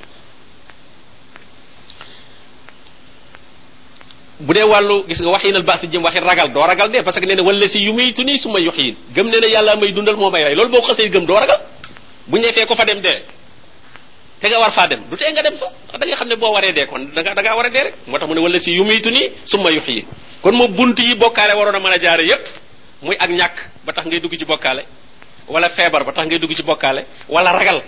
bu 4.39 4.53
walu 4.69 5.05
gis 5.07 5.21
nga 5.21 5.81
jim 5.91 6.03
ragal 6.25 6.51
do 6.51 6.59
ragal 6.59 6.89
de 6.91 7.01
parce 7.03 7.19
que 7.19 7.25
nee 7.25 7.35
na 7.35 7.41
wala 7.43 7.67
si 7.67 7.79
tuni 8.15 8.37
suma 8.37 8.59
ma 8.59 8.71
gem 8.77 8.95
gëm 9.13 9.27
yalla 9.51 9.75
may 9.75 9.91
dundal 9.91 10.15
momay 10.15 10.43
ray 10.43 10.55
lol 10.55 10.69
bo 10.69 10.81
xasse 10.81 11.09
gem 11.09 11.25
do 11.25 11.33
ragal 11.33 11.61
bu 12.27 12.37
ñefee 12.37 12.65
ko 12.65 12.75
fa 12.75 12.83
dem 12.85 12.99
dee 13.01 13.21
té 14.39 14.49
nga 14.49 14.59
war 14.59 14.71
fa 14.71 14.87
dem 14.87 14.99
du 15.09 15.15
té 15.15 15.31
nga 15.31 15.41
dem 15.41 15.55
fa 15.57 15.97
da 15.97 16.05
nga 16.05 16.35
bo 16.35 16.51
waré 16.51 16.73
dé 16.73 16.85
kon 16.85 17.09
da 17.13 17.21
nga 17.21 17.33
da 17.33 17.41
nga 17.41 17.55
waré 17.55 17.69
yumi 17.71 17.79
rek 17.83 17.93
motax 18.07 18.27
mu 18.27 18.33
né 18.35 18.41
wala 18.41 18.59
si 18.59 19.01
tuni 19.01 20.05
kon 20.41 20.55
mo 20.55 20.67
buntu 20.67 21.01
yi 21.01 21.15
bokalé 21.15 21.53
warona 21.55 21.79
mëna 21.79 21.97
jaaré 21.97 22.25
yépp 22.27 22.45
muy 23.01 23.15
ak 23.19 23.29
ñàkk 23.29 23.55
ba 23.85 23.93
tax 23.93 24.05
ngay 24.07 24.19
dugg 24.19 24.33
ci 24.37 24.45
bokkaale 24.45 24.81
wala 25.47 25.69
feebar 25.69 26.03
ba 26.03 26.11
tax 26.13 26.25
ngay 26.27 26.39
dugg 26.39 26.53
ci 26.55 26.63
bokkaale 26.63 27.05
wala 27.29 27.51
ragal 27.51 27.81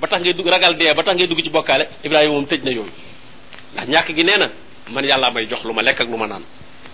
ba 0.00 0.08
tax 0.08 0.20
ngay 0.22 0.32
dugg 0.32 0.46
ragal 0.46 0.74
dee 0.76 0.92
ba 0.94 1.02
tax 1.02 1.16
dugg 1.16 1.42
ci 1.42 1.50
bokkaale 1.50 1.86
Ibrahima 2.02 2.32
moom 2.34 2.44
tëj 2.46 2.62
na 2.64 2.70
yooyu 2.72 2.90
ndax 3.72 3.88
ñàkk 3.88 4.08
gi 4.16 4.22
nee 4.24 4.38
na 4.38 4.50
man 4.90 5.04
yàllaa 5.04 5.30
may 5.30 5.46
jox 5.46 5.62
lu 5.64 5.72
ma 5.72 5.82
lekk 5.82 6.00
ak 6.00 6.08
lu 6.08 6.16
ma 6.16 6.26
naan 6.26 6.42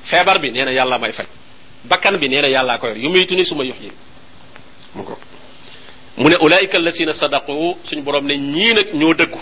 feebar 0.05 0.38
bi 0.38 0.50
nee 0.50 0.64
na 0.64 0.71
yàllaa 0.73 0.99
may 0.99 1.12
faj 1.12 1.26
bakkan 1.88 2.17
bi 2.19 2.29
nee 2.29 2.41
na 2.43 2.49
yàllaa 2.49 2.79
ko 2.79 2.87
yor 2.88 2.97
yu 2.99 3.09
muy 3.11 3.26
tuni 3.26 3.45
suma 3.47 3.64
ma 3.64 3.69
yox 3.71 3.76
yi 3.81 3.91
mu 4.95 5.02
ko 5.05 5.19
mu 6.19 6.29
ne 6.29 6.37
ulaayika 6.41 6.76
allasina 6.76 7.12
sadaqu 7.14 7.76
suñu 7.85 8.02
borom 8.02 8.26
ne 8.26 8.35
ñii 8.37 8.75
nag 8.75 8.88
ñoo 8.95 9.14
dëggu 9.14 9.38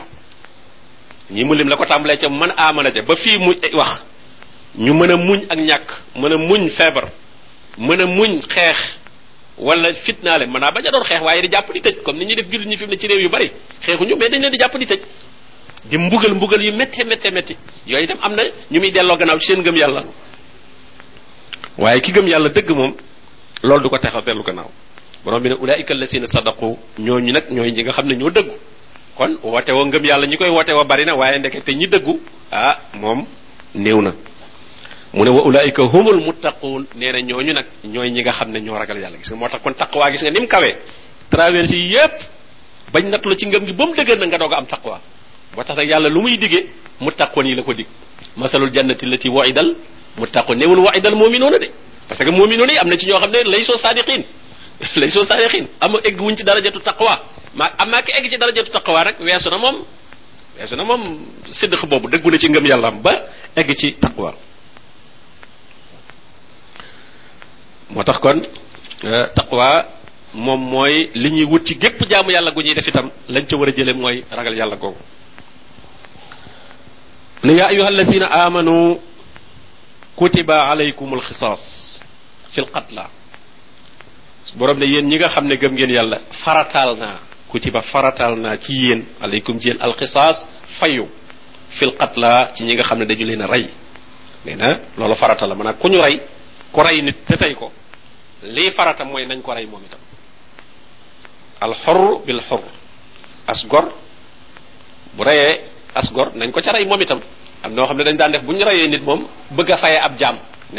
ñii 1.31 1.45
mu 1.45 1.55
lim 1.55 1.69
la 1.69 1.77
ko 1.77 1.85
tàmbalee 1.87 2.17
ca 2.17 2.29
man 2.29 2.53
aamana 2.57 2.91
ja 2.95 3.03
ba 3.03 3.17
fii 3.17 3.39
mu 3.39 3.55
wax 3.73 4.03
ñu 4.79 4.95
mën 4.95 5.11
a 5.11 5.17
muñ 5.17 5.43
ak 5.49 5.59
ñàkk 5.59 5.89
mën 6.15 6.33
a 6.33 6.37
muñ 6.39 6.69
feebar 6.71 7.11
mën 7.79 8.01
a 8.01 8.07
muñ 8.07 8.41
xeex 8.49 8.77
wala 9.59 9.93
fitnaale 9.93 10.47
mën 10.47 10.61
naa 10.61 10.71
bañ 10.71 10.85
a 10.87 10.91
doon 10.91 11.05
xeex 11.05 11.23
waaye 11.23 11.43
di 11.43 11.49
jàpp 11.51 11.73
di 11.73 11.81
tëj 11.81 12.03
comme 12.03 12.19
ni 12.19 12.25
ñuy 12.27 12.37
def 12.37 12.47
jullit 12.51 12.67
ñi 12.69 12.77
fi 12.77 12.85
mu 12.85 12.91
ne 12.91 12.97
ci 12.97 13.07
réew 13.07 13.21
yu 13.23 13.29
bari 13.29 13.51
xeexuñu 13.83 14.17
mais 14.17 14.29
dañ 14.31 14.41
leen 14.43 14.51
di 14.53 14.59
jàpp 14.59 14.77
di 14.77 14.87
tëj 14.87 15.01
di 15.85 15.99
mbugal 15.99 16.35
mbugal 16.35 16.63
yu 16.65 16.73
méttee 16.73 17.05
méttee 17.05 17.31
métti 17.31 17.57
yooyu 17.87 18.05
itam 18.05 18.19
am 18.23 18.35
na 18.35 18.43
ñu 18.71 18.81
muy 18.81 18.91
delloo 18.91 19.17
gannaaw 19.17 19.39
ci 19.39 19.47
seen 19.53 19.61
ngëm 19.61 19.77
yàlla 19.77 20.05
waaye 21.79 22.01
ki 22.01 22.13
gëm 22.13 22.27
yàlla 22.29 22.49
dëgg 22.49 22.71
moom 22.71 22.95
loolu 23.63 23.83
du 23.85 23.89
ko 23.89 23.99
texal 23.99 24.23
dellu 24.25 24.43
gannaaw 24.43 24.71
borom 25.25 25.41
bi 25.43 25.49
ne 25.51 25.55
ulaika 25.55 25.95
allasina 25.95 26.27
sadaqu 26.27 26.77
ñooñu 26.99 27.33
nag 27.33 27.45
ñooy 27.51 27.71
ñi 27.73 27.83
nga 27.83 27.93
xam 27.93 28.07
ne 28.07 28.15
ñoo 28.17 28.31
dëggu 28.31 28.55
kon 29.15 29.39
woote 29.43 29.71
wa 29.73 29.87
ngëm 29.87 30.05
yàlla 30.05 30.27
ñi 30.27 30.37
koy 30.37 30.49
woote 30.49 30.71
wa 30.73 30.85
bari 30.85 31.05
na 31.05 31.15
waaye 31.15 31.39
ndeke 31.39 31.61
ñi 31.75 31.87
dëggu 31.87 32.21
ah 32.51 32.79
moom 32.95 33.25
néew 33.75 34.03
na 34.03 34.13
mu 35.13 35.25
ne 35.27 35.31
wa 35.35 35.43
ulaika 35.45 35.83
humul 35.91 36.21
muttaqun 36.23 36.85
neena 36.95 37.21
ñooñu 37.21 37.53
nak 37.53 37.67
ñoy 37.85 38.11
ñi 38.11 38.21
nga 38.23 38.33
xamne 38.33 38.61
ñoo 38.61 38.79
ragal 38.79 38.99
yalla 38.99 39.17
gis 39.19 39.31
mo 39.35 39.49
tax 39.49 39.61
kon 39.63 39.73
taqwa 39.75 40.11
gis 40.11 40.23
nga 40.23 40.31
nim 40.31 40.47
kawe 40.47 40.71
traversi 41.31 41.77
yépp 41.91 42.17
bañ 42.93 43.05
nat 43.11 43.21
ci 43.39 43.47
ngëm 43.47 43.65
gi 43.67 43.73
bam 43.73 43.89
mu 43.89 43.95
na 43.97 44.03
nga 44.29 44.39
doga 44.39 44.57
am 44.59 44.67
taqwa 44.67 45.01
ba 45.57 45.65
tax 45.65 45.77
nag 45.79 46.11
lu 46.13 46.21
muy 46.23 46.39
diggé 46.39 46.67
muttaqun 47.01 47.47
yi 47.47 47.55
la 47.57 47.63
ko 47.63 47.73
masalul 48.37 48.71
jannati 48.71 49.07
lati 49.07 49.29
waidal 49.29 49.75
mutakun. 50.17 50.55
newul 50.59 50.79
waidal 50.85 51.17
mu'minuna 51.17 51.59
de 51.59 51.71
parce 52.09 52.21
que 52.25 52.31
mu'minuna 52.31 52.73
yi 52.73 52.79
am 52.79 52.91
ci 52.97 53.07
ñoo 53.07 53.19
xamne 53.19 53.43
ne 53.43 53.51
lay 53.51 53.63
soo 53.65 53.77
sadiqin 53.77 54.23
lay 54.97 55.09
soo 55.11 55.25
sadiqin 55.25 55.67
am 55.81 55.95
egg 56.05 56.21
wuñ 56.21 56.37
ci 56.37 56.45
darajatu 56.45 56.79
taqwa 56.81 57.19
ma 57.55 57.71
amma 57.79 58.03
ki 58.03 58.13
egg 58.13 58.31
ci 58.31 58.37
darajatu 58.39 58.71
taqwa 58.71 59.03
rek 59.05 59.19
weesu 59.19 59.51
na 59.51 59.57
moom 59.59 59.77
weesu 60.57 60.77
na 60.77 62.39
ci 62.39 62.49
ngëm 62.49 62.67
yalla 62.67 62.93
ba 62.93 63.19
egg 63.57 63.75
ci 63.75 63.93
taqwa 63.99 64.35
moo 67.95 68.03
tax 68.05 68.19
kon 68.23 68.41
euh, 69.05 69.25
taqwa 69.35 69.85
moom 70.35 70.61
mooy 70.73 71.11
li 71.15 71.31
ñuy 71.33 71.45
wut 71.45 71.65
ci 71.65 71.75
gépp 71.79 72.01
jaamu 72.09 72.31
yàlla 72.31 72.51
gu 72.53 72.61
ñuy 72.63 72.75
def 72.75 72.87
itam 72.89 73.11
lañ 73.29 73.45
ca 73.47 73.57
war 73.57 73.69
a 73.69 73.73
jële 73.73 73.93
mooy 73.95 74.25
ragal 74.31 74.55
yàlla 74.57 74.77
googu 74.77 74.99
ne 77.45 77.53
yaa 77.55 77.69
ayuha 77.69 77.89
alladina 77.89 78.27
amanu 78.31 78.99
kutiba 80.15 80.71
alaykum 80.71 81.15
alxisaas 81.15 82.01
fi 82.55 82.61
lqatla 82.61 83.09
borom 84.55 84.79
ne 84.79 84.87
yéen 84.87 85.07
ñi 85.09 85.17
nga 85.17 85.29
xam 85.29 85.47
ne 85.47 85.57
gëm 85.57 85.73
ngeen 85.73 85.91
yàlla 85.91 86.19
farataal 86.45 86.97
naa 86.97 87.19
kutiba 87.49 87.81
farataal 87.83 88.37
naa 88.37 88.57
ci 88.57 88.73
yéen 88.73 89.05
alaykum 89.21 89.59
ci 89.61 89.69
yéen 89.69 89.81
alxisaas 89.81 90.47
fayu 90.79 91.09
fi 91.71 91.87
lqatla 91.87 92.53
ci 92.55 92.63
ñi 92.65 92.75
nga 92.75 92.83
xam 92.85 92.99
ne 92.99 93.07
dañu 93.07 93.25
leen 93.27 93.43
a 93.43 93.47
rey 93.47 93.69
nee 94.45 94.55
na 94.57 94.79
loolu 94.97 95.17
farata 95.17 95.47
la 95.47 95.55
maanaam 95.55 95.77
ku 95.79 95.89
ñu 95.89 96.01
rey 96.01 96.21
ku 96.73 96.81
rey 96.83 97.03
nit 97.03 97.17
te 97.27 97.37
tey 97.37 97.55
ko 97.55 97.73
lii 98.45 98.73
farata 98.73 99.05
mooy 99.05 99.27
nañ 99.27 99.41
ko 99.43 99.53
itam 99.53 99.99
al 101.61 101.75
xurr 101.75 102.25
bil 102.25 102.41
xurr 102.41 102.65
asgor, 103.47 103.85
gor 103.85 103.93
bu 105.17 105.23
reyee 105.25 105.61
as 105.95 106.09
gor 106.13 106.33
nañ 106.35 106.51
ko 106.53 106.61
ca 106.61 106.73
rey 106.73 106.87
moom 106.87 107.01
itam 107.01 107.21
am 107.63 107.75
noo 107.75 107.85
xam 107.87 107.97
ne 107.97 108.05
dañ 108.05 108.17
daan 108.17 108.33
def 108.33 108.43
bu 108.43 108.53
ñu 108.53 108.65
reyee 108.65 108.89
nit 108.89 109.03
moom 109.05 109.27
bëgg 109.51 109.71
ab 109.73 110.13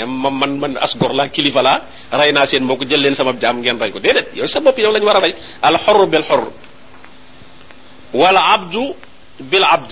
man 0.06 0.60
man 0.60 0.77
la 1.13 1.27
kilifa 1.30 1.62
la 1.62 1.82
rey 2.12 2.34
seen 2.46 2.65
jël 2.88 3.00
leen 3.01 3.15
sama 3.15 3.34
jam 3.39 3.60
ngeen 3.62 3.80
rey 3.80 3.91
ko 3.91 4.00
déedéet 4.00 4.30
yow 4.36 4.48
sa 4.48 4.60
bopp 4.60 4.77
yow 4.77 4.91
lañ 4.91 5.36
al 5.62 5.77
xurr 5.77 6.08
bil 6.10 6.24
xurr 6.24 6.48
wal 8.13 8.38
abdu 8.38 8.96
bil 9.39 9.63
abd 9.63 9.91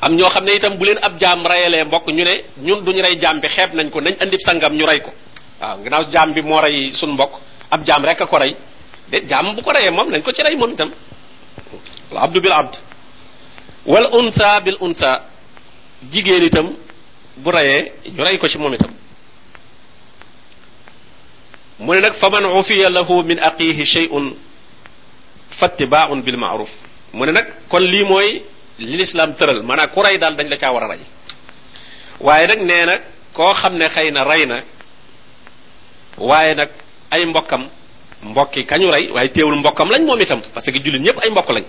am 0.00 0.16
ñoo 0.16 0.28
xam 0.30 0.48
itam 0.48 0.76
bu 0.78 0.84
leen 0.84 0.98
ab 1.02 1.18
jaam 1.20 1.42
rayalee 1.46 1.84
mbokk 1.84 2.06
ñu 2.08 2.24
ne 2.24 2.44
ñun 2.62 2.84
duñu 2.84 3.02
rey 3.02 3.18
jaam 3.20 3.40
bi 3.40 3.48
xeeb 3.48 3.74
nañ 3.74 3.90
ko 3.90 4.00
nañ 4.00 4.16
andib 4.20 4.40
sangam 4.40 4.72
ñu 4.76 4.84
ko 5.02 5.12
waaw 5.60 5.76
ginnaaw 5.82 6.04
jaam 6.10 6.32
bi 6.32 6.42
moo 6.42 6.60
rey 6.60 6.92
sun 6.92 7.10
mbokk 7.12 7.32
ab 7.70 7.84
jaam 7.84 8.04
rek 8.04 8.20
a 8.20 8.26
ko 8.26 8.36
rey 8.38 8.56
de 9.10 9.20
jaam 9.30 9.54
bu 9.54 9.62
ko 9.62 9.70
reyee 9.72 9.90
moom 9.90 10.10
nañ 10.10 10.22
ko 10.22 10.32
ci 10.32 10.42
rey 10.42 10.56
moom 10.56 10.70
itam 10.72 10.90
al 12.10 12.18
abdu 12.18 12.40
bil 12.40 12.52
abd 12.52 12.76
bu 17.44 17.50
reyee 17.50 17.92
ñu 18.16 18.24
rey 18.24 18.38
ko 18.38 18.48
ci 18.48 18.58
moom 18.58 18.74
itam 18.74 18.90
mu 21.78 21.94
ne 21.94 22.00
nag 22.00 22.14
fa 22.14 22.30
man 22.30 22.44
ufiya 22.44 22.88
lahu 22.90 23.22
min 23.22 23.38
aqihi 23.40 23.84
shay'un 23.84 24.34
fattiba'un 25.58 26.20
bil 26.22 26.36
ma'ruf 26.36 26.70
mu 27.12 27.24
ne 27.26 27.32
nag 27.32 27.46
kon 27.68 27.80
lii 27.82 28.04
mooy 28.04 28.42
li 28.78 28.96
lislaam 28.96 29.34
tëral 29.34 29.62
maanaam 29.62 29.90
ku 29.94 30.00
rey 30.02 30.18
daal 30.18 30.34
dañ 30.36 30.48
la 30.48 30.56
caa 30.56 30.72
war 30.72 30.84
a 30.84 30.88
rey 30.92 31.00
waaye 32.20 32.46
nag 32.46 32.60
nee 32.62 32.84
na 32.86 32.94
koo 33.32 33.54
xam 33.54 33.74
ne 33.78 33.88
xëy 33.88 34.10
na 34.12 34.22
rey 34.24 34.46
na 34.46 34.56
waaye 36.18 36.54
nag 36.54 36.68
ay 37.10 37.26
mbokkam 37.26 37.68
mbokki 38.22 38.64
kañu 38.64 38.90
rey 38.90 39.10
waaye 39.10 39.28
teewul 39.28 39.56
mbokkam 39.56 39.88
lañ 39.90 40.02
moom 40.06 40.20
itam 40.20 40.40
parce 40.54 40.70
que 40.72 40.78
jullit 40.78 41.02
ñëpp 41.02 41.18
ay 41.22 41.30
mbokk 41.30 41.48
lañ 41.50 41.64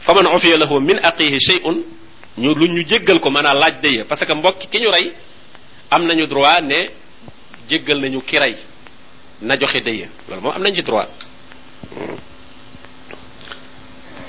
fa 0.00 0.14
man 0.14 0.26
ufiya 0.26 0.56
lahu 0.56 0.80
min 0.80 0.98
aqihi 1.02 1.38
shay'un 1.40 1.82
ñu 2.40 2.54
lu 2.54 2.66
ñu 2.68 2.84
jéggal 2.84 3.18
ko 3.20 3.30
maanaam 3.30 3.58
laaj 3.58 3.80
day 3.82 4.04
parce 4.04 4.24
que 4.26 4.34
mbokki 4.34 4.66
ki 4.70 4.78
ñu 4.80 4.90
rey 4.90 5.12
am 5.90 6.04
nañu 6.06 6.26
droit 6.26 6.60
ne 6.62 6.90
jéggal 7.68 8.00
nañu 8.00 8.20
ki 8.20 8.38
rey 8.38 8.56
na 9.42 9.56
joxe 9.58 9.80
day 9.84 10.08
loolu 10.28 10.42
moom 10.42 10.54
am 10.56 10.62
nañ 10.62 10.74
ci 10.74 10.82
droit 10.82 11.08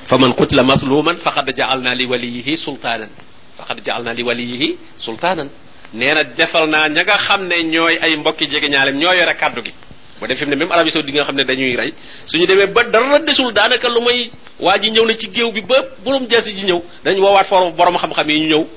fa 0.06 0.18
man 0.18 0.34
qutila 0.34 0.64
masluman 0.64 1.18
faqad 1.18 1.50
ja'alna 1.56 1.94
li 1.96 2.06
waliyihi 2.06 2.58
sultanan 2.58 3.10
faqad 3.58 3.80
ja'alna 3.86 4.14
li 4.14 4.24
waliyihi 4.24 4.78
sultanan 4.98 5.50
neena 5.94 6.24
defal 6.38 6.66
naa 6.74 6.88
ña 6.90 7.04
nga 7.04 7.18
xam 7.18 7.42
ne 7.48 7.64
ñooy 7.70 7.98
ay 8.02 8.16
mbokki 8.18 8.48
jege 8.48 8.68
ñaalem 8.70 8.98
ñoo 8.98 9.14
yore 9.14 9.34
kàddu 9.36 9.62
gi 9.62 9.74
bu 10.20 10.28
defim 10.28 10.50
ne 10.50 10.56
même 10.56 10.72
arabie 10.72 10.90
saudi 10.92 11.12
nga 11.12 11.24
xam 11.24 11.36
ne 11.36 11.44
dañuy 11.44 11.76
rey 11.76 11.94
suñu 12.26 12.46
demee 12.48 12.66
ba 12.68 12.84
dara 12.86 13.20
desul 13.20 13.54
daanaka 13.54 13.88
lu 13.90 14.02
may 14.02 14.32
waa 14.60 14.80
ji 14.80 14.90
ñëw 14.90 15.06
na 15.06 15.14
ci 15.16 15.30
géew 15.32 15.52
bi 15.52 15.62
ba 15.62 15.76
borom 16.04 16.26
jeesi 16.28 16.54
ji 16.58 16.66
ñëw 16.66 16.82
dañ 17.06 17.20
woowaat 17.20 17.46
forom 17.48 17.74
borom 17.76 17.96
xam-xam 17.98 18.28
yi 18.30 18.40
ñu 18.40 18.46
ñëw 18.48 18.68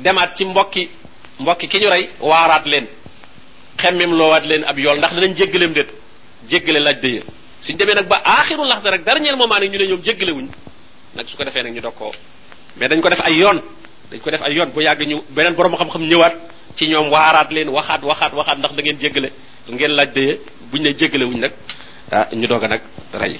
demaat 0.00 0.36
ci 0.36 0.44
mbokki 0.44 0.88
mbokki 1.40 1.68
ki 1.68 1.78
ñu 1.78 1.88
rey 1.88 2.08
waaraat 2.20 2.66
leen 2.66 2.86
xemmim 3.80 4.10
loowaat 4.10 4.44
leen 4.44 4.64
ab 4.64 4.76
yool 4.78 4.98
ndax 4.98 5.14
danañ 5.14 5.34
jéggaleem 5.36 5.72
déet 5.72 5.88
jéggale 6.50 6.80
laaj 6.82 7.00
de 7.00 7.08
yéen 7.08 7.24
suñ 7.60 7.76
demee 7.76 7.94
nag 7.94 8.08
ba 8.08 8.20
aaxiru 8.24 8.64
laxda 8.64 8.90
rek 8.90 9.04
dernier 9.04 9.36
moment 9.36 9.60
nag 9.60 9.70
ñu 9.70 9.78
ne 9.78 9.86
ñoom 9.92 10.02
jéggale 10.04 10.32
wuñ 10.32 10.48
nag 11.14 11.24
su 11.28 11.36
ko 11.36 11.44
defee 11.44 11.62
nag 11.62 11.72
ñu 11.74 11.80
mais 12.76 12.88
dañ 12.88 13.00
ko 13.00 13.08
def 13.08 13.20
ay 13.20 13.36
yoon 13.36 13.62
dañ 14.10 14.20
ko 14.20 14.30
def 14.30 14.42
ay 14.42 14.54
yoon 14.56 14.70
bu 14.74 14.80
yàgg 14.82 15.02
ñu 15.06 15.22
beneen 15.30 15.54
borom 15.54 15.76
xam-xam 15.76 16.02
ñëwaat 16.02 16.34
ci 16.74 16.86
ñoom 16.88 17.10
waaraat 17.10 17.50
leen 17.54 17.68
waxaat 17.70 18.02
waxaat 18.02 18.32
waxaat 18.34 18.58
ndax 18.58 18.72
da 18.74 18.82
ngeen 18.82 18.98
jéggale 18.98 19.30
ngeen 19.70 19.92
laaj 19.94 20.12
de 20.12 20.38
buñ 20.70 20.82
ne 20.82 20.90
jéggale 20.98 21.24
wuñ 21.24 21.40
nag 21.40 21.52
ah 22.12 22.28
ñu 22.34 22.46
doog 22.46 22.64
a 22.64 22.68
nag 22.68 22.80
rey 23.14 23.38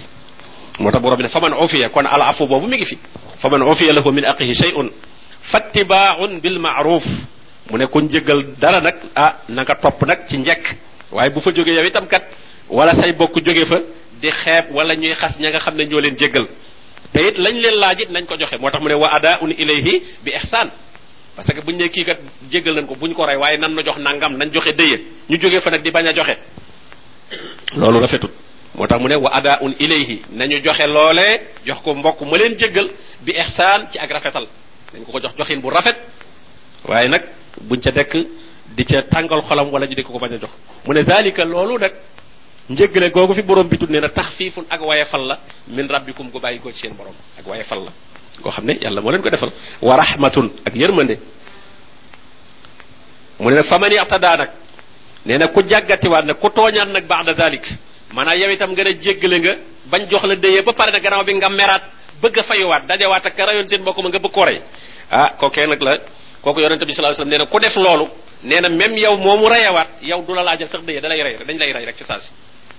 moo 0.79 0.91
tax 0.91 1.03
borom 1.03 1.17
bi 1.19 1.23
ne 1.25 1.29
faman 1.29 1.53
ufiya 1.53 1.88
kon 1.88 2.07
al 2.07 2.23
afu 2.23 2.47
boobu 2.47 2.67
mi 2.67 2.76
ngi 2.76 2.85
fi 2.85 2.99
fa 3.38 3.49
man 3.49 3.62
ufiya 3.62 3.93
lahu 3.93 4.11
min 4.12 4.25
aqihi 4.25 4.55
shay'un 4.55 4.88
fattiba'un 5.50 6.38
bil 6.41 6.59
ma'ruf 6.59 7.05
mu 7.71 7.76
ne 7.79 7.87
kon 7.87 8.09
jéggal 8.09 8.45
dara 8.59 8.81
nag 8.81 8.95
ah 9.17 9.33
na 9.49 9.62
nga 9.62 9.75
topp 9.75 10.03
nag 10.07 10.26
ci 10.29 10.37
njekk 10.38 10.64
waaye 11.12 11.31
bu 11.31 11.41
fa 11.41 11.50
jógee 11.53 11.75
yow 11.75 11.85
itam 11.85 12.07
kat 12.07 12.23
wala 12.69 12.95
say 12.95 13.12
bokk 13.12 13.35
jóge 13.45 13.67
fa 13.67 13.79
di 14.23 14.31
xeeb 14.31 14.71
wala 14.73 14.95
ñuy 14.95 15.14
xas 15.14 15.38
ña 15.41 15.50
nga 15.50 15.59
xam 15.59 15.75
ne 15.76 15.85
ñoo 15.87 16.00
leen 16.00 16.17
jéggal 16.17 16.47
te 17.12 17.19
it 17.29 17.37
lañ 17.38 17.57
leen 17.61 17.75
laajit 17.79 18.11
nañ 18.11 18.25
ko 18.26 18.37
joxe 18.38 18.57
moo 18.61 18.71
tax 18.71 18.81
mu 18.83 18.88
ne 18.88 18.95
wa 18.95 19.11
adaun 19.11 19.50
ilayhi 19.50 20.03
bi 20.25 20.33
ihsan 20.37 20.71
parce 21.37 21.53
que 21.53 21.61
buñ 21.61 21.76
ne 21.76 21.88
kii 21.88 22.05
kat 22.05 22.19
jéggal 22.50 22.75
nañ 22.75 22.87
ko 22.87 22.95
bu 22.95 23.07
ñu 23.09 23.14
ko 23.14 23.26
rey 23.26 23.37
waaye 23.37 23.57
nan 23.59 23.75
na 23.75 23.83
jox 23.83 23.99
nangam 23.99 24.37
nañ 24.37 24.50
joxe 24.53 24.73
déye 24.76 24.97
ñu 25.29 25.37
jógee 25.41 25.61
fa 25.61 25.71
nag 25.71 25.83
di 25.83 25.91
bañ 25.91 26.07
a 26.07 26.12
joxe 26.14 26.37
loolu 27.76 27.99
rafetul 28.00 28.31
moo 28.76 28.87
tax 28.87 29.00
mu 29.00 29.09
ne 29.09 29.17
wa 29.17 29.31
ada 29.35 29.59
un 29.62 29.73
ilayhi 29.79 30.23
nañu 30.33 30.61
joxe 30.64 30.87
loole 30.87 31.41
jox 31.67 31.79
ko 31.83 31.95
mbokk 31.95 32.21
ma 32.23 32.37
leen 32.38 32.57
jéggal 32.57 32.88
bi 33.23 33.33
ihsaan 33.33 33.88
ci 33.91 33.99
ak 33.99 34.11
rafetal 34.11 34.47
dañ 34.93 35.03
ko 35.05 35.11
ko 35.12 35.21
jox 35.21 35.33
joxin 35.37 35.59
bu 35.61 35.71
rafet 35.71 35.97
waaye 36.85 37.09
nag 37.09 37.23
buñ 37.62 37.81
ca 37.81 37.91
dekk 37.91 38.12
di 38.76 38.85
ca 38.85 39.03
tàngal 39.11 39.43
xolam 39.43 39.73
wala 39.73 39.87
ñu 39.87 39.95
di 39.95 40.03
ko 40.05 40.12
ko 40.12 40.19
bañ 40.21 40.35
a 40.35 40.38
jox 40.38 40.50
mu 40.87 40.93
ne 40.95 41.03
zalika 41.03 41.45
loolu 41.45 41.79
nag 41.79 41.93
njéggale 42.69 43.11
googu 43.11 43.35
fi 43.35 43.43
borom 43.43 43.67
bi 43.69 43.76
tudd 43.76 43.91
ne 43.91 43.99
na 43.99 44.09
taxfiifun 44.09 44.67
ak 44.71 44.81
wayefal 44.81 45.26
la 45.26 45.38
min 45.67 45.88
rabbikum 45.88 46.31
gu 46.31 46.38
bàyyi 46.38 46.61
ko 46.61 46.71
ci 46.71 46.79
seen 46.79 46.93
borom 46.95 47.14
ak 47.38 47.45
wayefal 47.47 47.83
la 47.85 47.91
koo 48.43 48.53
xamne 48.53 48.76
yalla 48.81 49.00
mo 49.00 49.11
len 49.11 49.23
ko 49.23 49.31
defal 49.31 49.50
wa 49.83 49.97
rahmatun 49.97 50.50
ak 50.67 50.75
yermande 50.76 51.19
mo 53.38 53.50
len 53.50 53.64
fa 53.64 53.79
man 53.79 53.93
yaxtadaa 53.93 54.37
nag 54.37 54.50
neena 55.26 55.49
ku 55.49 55.61
jagati 55.62 55.75
jàggatiwaat 55.75 56.25
nag 56.25 56.38
ku 56.41 56.49
tooñaat 56.50 56.88
nak 56.88 57.05
ba'da 57.05 57.35
zalik 57.35 57.64
mana 58.12 58.35
yow 58.37 58.50
itam 58.50 58.71
nga 58.73 58.83
ne 58.85 59.38
nga 59.38 59.53
bañ 59.91 60.09
jox 60.11 60.23
la 60.25 60.35
déyee 60.35 60.62
ba 60.62 60.73
paré 60.73 60.91
na 60.93 61.00
gannaaw 61.00 61.25
bi 61.25 61.33
nga 61.35 61.49
meraat 61.49 61.83
bëgg 62.23 62.43
fayu 62.45 62.71
a 62.73 62.79
dajé 62.81 62.87
dajewaat 62.88 63.26
ak 63.26 63.38
rayon 63.38 63.67
seen 63.67 63.85
bokkuma 63.85 64.09
nga 64.09 64.19
bëgg 64.19 64.33
ko 64.35 64.45
ray 64.45 64.61
ah 65.11 65.29
ko 65.38 65.50
ké 65.50 65.67
nak 65.67 65.81
la 65.81 65.99
kooku 66.43 66.61
yonente 66.61 66.87
bi 66.87 66.93
sallallahu 66.95 67.23
alayhi 67.23 67.31
wasallam 67.31 67.31
neena 67.31 67.47
ku 67.47 67.59
def 67.59 67.76
loolu 67.76 68.09
neena 68.43 68.69
na 68.69 68.76
même 68.76 68.97
yow 68.99 69.17
moomu 69.17 69.49
reyewaat 69.49 69.88
yow 70.03 70.23
dula 70.26 70.43
la 70.43 70.45
laajal 70.50 70.69
sax 70.69 70.83
déyee 70.85 71.00
da 71.00 71.09
lay 71.09 71.23
rey 71.23 71.37
dañ 71.47 71.59
lay 71.59 71.73
ray 71.73 71.85
rek 71.85 71.97
ci 71.97 72.05
saasi 72.05 72.31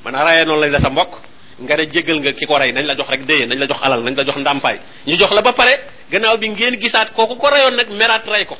mana 0.03 0.23
rayé 0.23 0.45
non 0.45 0.59
lay 0.59 0.69
la 0.69 0.79
sa 0.79 0.89
mbokk 0.89 1.34
nga 1.61 1.73
ne 1.77 1.85
jégal 1.87 2.19
nga 2.19 2.31
ki 2.33 2.45
ko 2.45 2.57
rey 2.59 2.71
nañ 2.73 2.85
la 2.85 2.95
jox 2.95 3.07
rek 3.09 3.25
déye 3.25 3.45
nañ 3.45 3.59
la 3.59 3.67
jox 3.67 3.79
alal 3.81 4.03
nañ 4.03 4.15
la 4.15 4.23
jox 4.23 4.35
ndàmpaay 4.37 4.79
ñu 5.07 5.15
jox 5.17 5.31
la 5.31 5.41
ba 5.41 5.53
pare 5.53 5.79
gannaaw 6.11 6.37
bi 6.37 6.49
ngeen 6.49 6.75
gisaat 6.79 7.13
kooku 7.13 7.35
ko 7.35 7.47
reyoon 7.49 7.71
nag 7.75 7.89
meraat 7.91 8.27
rey 8.27 8.45
ko 8.45 8.57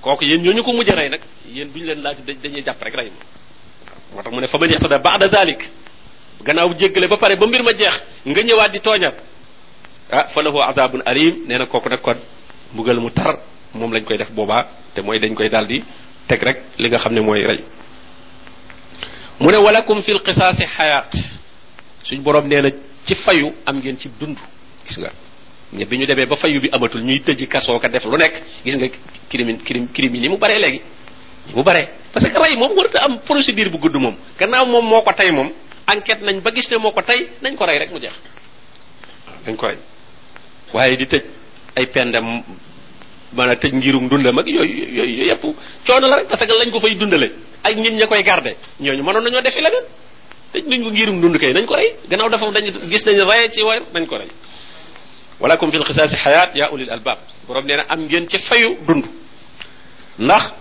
kooku 0.00 0.24
yéen 0.24 0.42
ñu 0.42 0.62
ko 0.62 0.72
mujj 0.72 0.90
a 0.90 0.94
rey 0.94 1.08
nag 1.08 1.20
yéen 1.50 1.68
ñu 1.74 1.84
leen 1.84 2.02
laaj 2.02 2.18
dañuy 2.24 2.62
jàpp 2.62 2.80
rek 2.82 2.94
rey 2.94 3.10
ma 3.10 4.14
moo 4.14 4.22
tax 4.22 4.32
mu 4.32 4.40
ne 4.40 4.46
fa 4.46 4.58
man 4.58 4.70
ihtada 4.70 4.98
ba'da 4.98 5.26
zalik 5.28 5.68
gannaaw 6.46 6.72
jéggale 6.78 7.08
ba 7.08 7.16
pare 7.16 7.34
ba 7.36 7.46
mbir 7.46 7.62
ma 7.64 7.72
jeex 7.76 8.02
nga 8.24 8.40
ñëwaat 8.42 8.72
di 8.72 8.80
tooñaat 8.80 9.14
ah 10.12 10.24
fa 10.28 10.42
lahu 10.42 10.60
azabun 10.62 11.02
alim 11.04 11.42
nee 11.48 11.58
na 11.58 11.66
kooku 11.66 11.88
nag 11.88 12.00
kon 12.00 12.18
mbugal 12.72 13.00
mu 13.00 13.10
tar 13.10 13.36
moom 13.74 13.92
lañ 13.92 14.04
koy 14.04 14.16
def 14.16 14.30
boobaa 14.30 14.64
te 14.94 15.00
mooy 15.02 15.18
dañ 15.18 15.34
koy 15.34 15.48
daal 15.48 15.66
di 15.66 15.82
teg 16.28 16.40
rek 16.42 16.58
li 16.78 16.88
nga 16.88 16.98
xam 16.98 17.12
ne 17.14 17.20
mooy 17.20 17.42
rey 17.44 17.58
ne 19.40 19.56
walakum 19.56 20.00
xayaat 20.02 21.12
suñ 22.08 22.22
borom 22.24 22.48
neena 22.48 22.70
ci 23.04 23.14
fayu 23.14 23.52
am 23.66 23.76
ngeen 23.78 23.98
ci 24.00 24.08
dund 24.18 24.36
gis 24.86 24.98
nga 24.98 25.10
ne 25.72 25.84
biñu 25.84 26.06
ñu 26.08 26.26
ba 26.26 26.36
fayu 26.36 26.60
bi 26.60 26.68
amatul 26.72 27.02
ñuy 27.04 27.20
tejj 27.20 27.46
kasso 27.46 27.78
ka 27.78 27.88
def 27.88 28.04
lu 28.04 28.16
nek 28.16 28.42
gis 28.64 28.76
nga 28.76 28.88
crime 29.28 29.56
crime 29.62 29.88
crime 29.92 30.18
ni 30.18 30.28
mu 30.28 30.38
bare 30.38 30.58
léegi 30.58 30.80
mu 31.54 31.62
bare 31.62 31.88
parce 32.12 32.26
que 32.32 32.38
ray 32.38 32.56
moom 32.56 32.72
warta 32.76 32.98
am 33.04 33.20
procédure 33.20 33.68
bu 33.70 33.78
gudd 33.78 33.94
mom 33.96 34.16
gannaaw 34.38 34.66
mom 34.66 34.88
moko 34.88 35.12
tay 35.12 35.30
mom 35.30 35.50
enquête 35.86 36.22
nañ 36.22 36.40
ba 36.40 36.50
gis 36.50 36.70
ne 36.70 36.78
moko 36.78 37.02
tay 37.02 37.28
nañ 37.42 37.56
ko 37.56 37.66
ray 37.66 37.78
rek 37.78 37.90
mu 37.92 37.98
jeex 38.00 38.12
dañ 39.44 39.56
ko 39.56 39.66
ray 39.68 39.76
waye 40.72 40.96
di 40.96 41.06
tejj 41.06 41.24
ay 41.76 41.86
pendam 41.86 42.42
mana 43.34 43.54
tëj 43.56 43.72
ngirum 43.74 44.08
dundam 44.08 44.34
mak 44.34 44.46
yoy 44.46 44.68
yoy 44.96 45.26
yëpp 45.28 45.44
coono 45.86 46.08
la 46.08 46.16
rek 46.16 46.28
parce 46.28 46.40
que 46.46 46.52
lañ 46.52 46.70
ko 46.72 46.80
fay 46.80 46.94
dundale 46.96 47.30
ak 47.62 47.76
nit 47.76 47.92
ñakoy 47.92 48.22
garder 48.22 48.56
ñoñu 48.80 49.02
mënon 49.04 49.20
nañu 49.22 49.42
defi 49.42 49.60
leneen 49.60 49.84
dañ 50.54 50.80
ko 50.82 50.90
ngirum 50.90 51.20
dund 51.20 51.36
kay 51.36 51.52
dañ 51.52 51.66
ko 51.68 51.76
ray 51.76 51.92
gannaaw 52.08 52.28
dafa 52.28 52.48
dañ 52.52 52.64
gis 52.88 53.04
nañ 53.04 53.20
ray 53.28 53.48
ci 53.52 53.62
war 53.62 53.80
dañ 53.92 54.06
ko 54.06 54.16
ray 54.16 54.28
walakum 55.40 55.70
fil 55.70 55.84
qisas 55.84 56.14
hayat 56.24 56.56
ya 56.56 56.70
ulil 56.72 56.88
albab 56.90 57.18
borom 57.46 57.64
neena 57.68 57.84
am 57.88 58.00
ngeen 58.08 58.28
ci 58.28 58.38
fayu 58.48 58.76
dund 58.88 59.04
ndax 60.18 60.52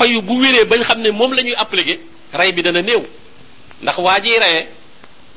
fayu 0.00 0.22
bu 0.22 0.40
wéré 0.40 0.64
bañ 0.64 0.80
xamné 0.82 1.10
mom 1.12 1.32
lañuy 1.32 1.52
appliquer 1.56 1.98
ray 2.32 2.52
bi 2.52 2.62
dana 2.62 2.80
new 2.80 3.04
ndax 3.82 3.98
waji 3.98 4.32
ray 4.40 4.66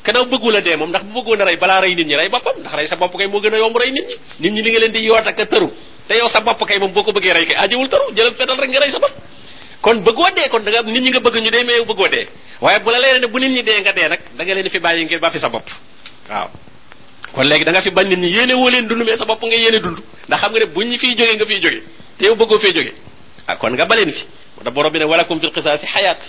kena 0.03 0.23
bëggula 0.23 0.61
dé 0.61 0.75
mom 0.77 0.89
ndax 0.89 1.03
bu 1.05 1.19
bëggona 1.19 1.45
ray 1.45 1.57
bala 1.57 1.81
ray 1.81 1.95
nit 1.95 2.07
ñi 2.07 2.15
ray 2.15 2.29
bopam 2.29 2.59
ndax 2.63 2.73
ray 2.73 2.87
sa 2.87 2.95
bop 2.95 3.11
kay 3.17 3.27
mo 3.27 3.41
gëna 3.41 3.57
yom 3.57 3.75
ray 3.75 3.91
nit 3.91 4.07
ñi 4.39 4.51
nit 4.51 4.51
ñi 4.51 4.61
li 4.63 4.71
nga 4.71 4.79
leen 4.79 4.91
di 4.91 4.99
yoot 5.03 5.27
ak 5.27 5.47
teru 5.49 5.67
te 6.07 6.15
yow 6.15 6.29
sa 6.31 6.39
bop 6.39 6.63
kay 6.65 6.79
mom 6.79 6.93
boko 6.93 7.11
bëggé 7.11 7.33
ray 7.33 7.45
kay 7.45 7.55
ajiwul 7.55 7.89
teru 7.89 8.15
jël 8.15 8.31
fetal 8.39 8.55
rek 8.55 8.69
nga 8.71 8.79
ray 8.79 8.91
sa 8.91 8.99
bop 8.99 9.11
kon 9.81 9.99
bëggo 9.99 10.27
dé 10.35 10.47
kon 10.49 10.63
da 10.63 10.71
nga 10.71 10.81
nit 10.83 11.01
ñi 11.01 11.09
nga 11.11 11.19
bëgg 11.19 11.35
ñu 11.35 11.49
dé 11.51 11.59
mais 11.63 11.75
yow 11.75 11.85
bëggo 11.85 12.07
dé 12.07 12.27
waaye 12.65 12.79
bu 12.85 12.89
la 12.93 12.99
leen 13.03 13.17
ne 13.23 13.27
bu 13.33 13.37
nit 13.41 13.49
ñi 13.55 13.61
dee 13.67 13.79
nga 13.83 13.91
dee 13.97 14.07
nag 14.13 14.19
da 14.37 14.41
nga 14.45 14.53
leen 14.55 14.69
fi 14.75 14.79
bàyyi 14.85 15.05
ngir 15.05 15.19
ba 15.23 15.29
fi 15.33 15.39
sa 15.43 15.49
bopp 15.53 15.67
waaw 16.31 16.47
kon 17.35 17.43
léegi 17.49 17.63
da 17.67 17.71
nga 17.71 17.81
fi 17.81 17.91
bañ 17.97 18.07
nit 18.07 18.19
ñi 18.23 18.29
yéene 18.35 18.53
woo 18.53 18.69
leen 18.69 18.87
dund 18.87 19.03
mais 19.05 19.17
sa 19.21 19.25
bopp 19.25 19.41
nga 19.43 19.55
yéene 19.63 19.79
dund 19.79 19.97
ndax 20.27 20.39
xam 20.41 20.51
nga 20.53 20.59
ne 20.59 20.65
buñ 20.65 20.85
ñu 20.91 20.97
fi 20.99 21.07
jógee 21.19 21.35
nga 21.35 21.45
fi 21.45 21.55
jógee 21.63 21.83
te 22.17 22.25
yow 22.25 22.35
bëggoo 22.35 22.59
fee 22.59 22.73
jógee 22.73 22.93
ah 23.47 23.55
kon 23.55 23.71
nga 23.73 23.85
baleen 23.85 24.11
fi 24.11 24.25
da 24.63 24.69
borom 24.71 24.91
bi 24.93 24.99
ne 24.99 25.05
walakum 25.05 25.39
fil 25.39 25.51
qisaasi 25.51 25.87
xayaat 25.87 26.21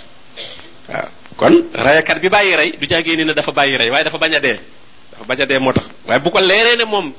waaw 0.89 1.07
kon 1.37 1.65
rayakat 1.73 2.19
bi 2.19 2.29
bàyyi 2.29 2.55
rey 2.55 2.71
du 2.81 2.85
jaagee 2.87 3.15
ni 3.15 3.25
ne 3.25 3.33
dafa 3.33 3.51
bàyyi 3.51 3.77
rey 3.77 3.89
waaye 3.91 4.03
dafa 4.03 4.17
bañ 4.17 4.33
a 4.35 4.39
dee 4.39 4.57
dafa 5.11 5.23
bañ 5.25 5.41
a 5.41 5.45
dee 5.45 5.59
moo 5.59 5.73
tax 5.73 5.85
waaye 6.07 6.19
bu 6.19 6.29
ko 6.31 6.39
leeree 6.39 6.75
ne 6.77 6.85
moom 6.85 7.13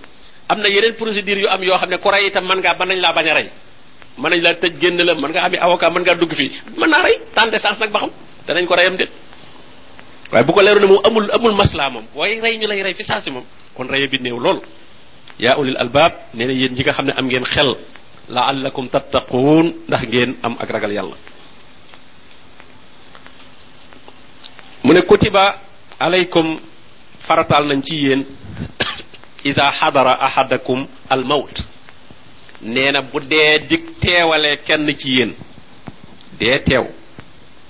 am 0.48 0.58
na 0.58 0.68
yeneen 0.68 0.94
procédure 0.94 1.38
yu 1.40 1.48
am 1.48 1.62
yoo 1.62 1.76
xam 1.78 1.88
ne 1.88 1.98
ku 1.98 2.08
rey 2.10 2.26
itam 2.26 2.44
mën 2.48 2.58
ngaa 2.58 2.74
mën 2.80 2.86
nañ 2.88 3.00
laa 3.00 3.12
bañ 3.12 3.28
a 3.30 3.34
rey 3.34 3.48
mën 4.18 4.30
nañ 4.30 4.40
laa 4.42 4.54
tëj 4.54 4.74
génn 4.80 5.00
la 5.04 5.14
mën 5.14 5.28
nga 5.30 5.42
ami 5.44 5.56
avocat 5.58 5.90
mën 5.92 6.02
ngaa 6.02 6.14
dugg 6.18 6.34
fii 6.34 6.50
mën 6.76 6.88
naa 6.90 7.02
rey 7.02 7.16
tànn 7.34 7.50
de 7.50 7.58
sens 7.58 7.78
nag 7.78 7.90
ba 7.90 7.98
xam 8.00 8.10
danañ 8.46 8.66
ko 8.68 8.74
rayam 8.76 8.96
déet 8.96 9.10
waaye 10.32 10.44
bu 10.44 10.52
ko 10.52 10.60
leeru 10.60 10.80
ne 10.80 10.86
moom 10.86 11.00
amul 11.04 11.26
amul 11.32 11.56
maslaa 11.56 11.88
moom 11.90 12.04
waaye 12.14 12.40
rey 12.40 12.56
ñu 12.58 12.68
lay 12.68 12.82
rey 12.82 12.94
fi 12.94 13.02
saasi 13.04 13.30
moom 13.32 13.44
kon 13.76 13.88
reye 13.88 14.06
bi 14.08 14.18
néew 14.20 14.36
lool 14.38 14.60
ya 15.40 15.56
ulil 15.58 15.76
albab 15.76 16.12
nee 16.34 16.46
na 16.46 16.52
yéen 16.52 16.72
ñi 16.72 16.80
nga 16.82 16.92
xam 16.92 17.06
ne 17.06 17.12
am 17.16 17.26
ngeen 17.26 17.44
xel 17.44 17.66
la 18.28 18.52
laallakum 18.52 18.88
tattaquun 18.88 19.72
ndax 19.88 20.02
ngeen 20.02 20.36
am 20.42 20.56
ak 20.60 20.70
ragal 20.70 20.92
yàlla 20.92 21.16
mu 24.84 24.92
ne 24.92 25.00
kutiba 25.02 25.56
alaykum 26.00 26.60
faratal 27.26 27.66
nañ 27.66 27.80
ci 27.82 27.94
yéen 27.96 28.24
ida 29.44 29.68
hadara 29.80 30.20
ahadakum 30.20 30.86
al 31.08 31.24
mawt 31.24 31.56
nee 32.60 32.92
na 32.92 33.00
bu 33.02 33.20
dee 33.20 33.58
dig 33.68 33.82
teewalee 34.00 34.56
kenn 34.66 34.86
ci 34.98 35.08
yéen 35.18 35.32
dee 36.38 36.58
teew 36.60 36.84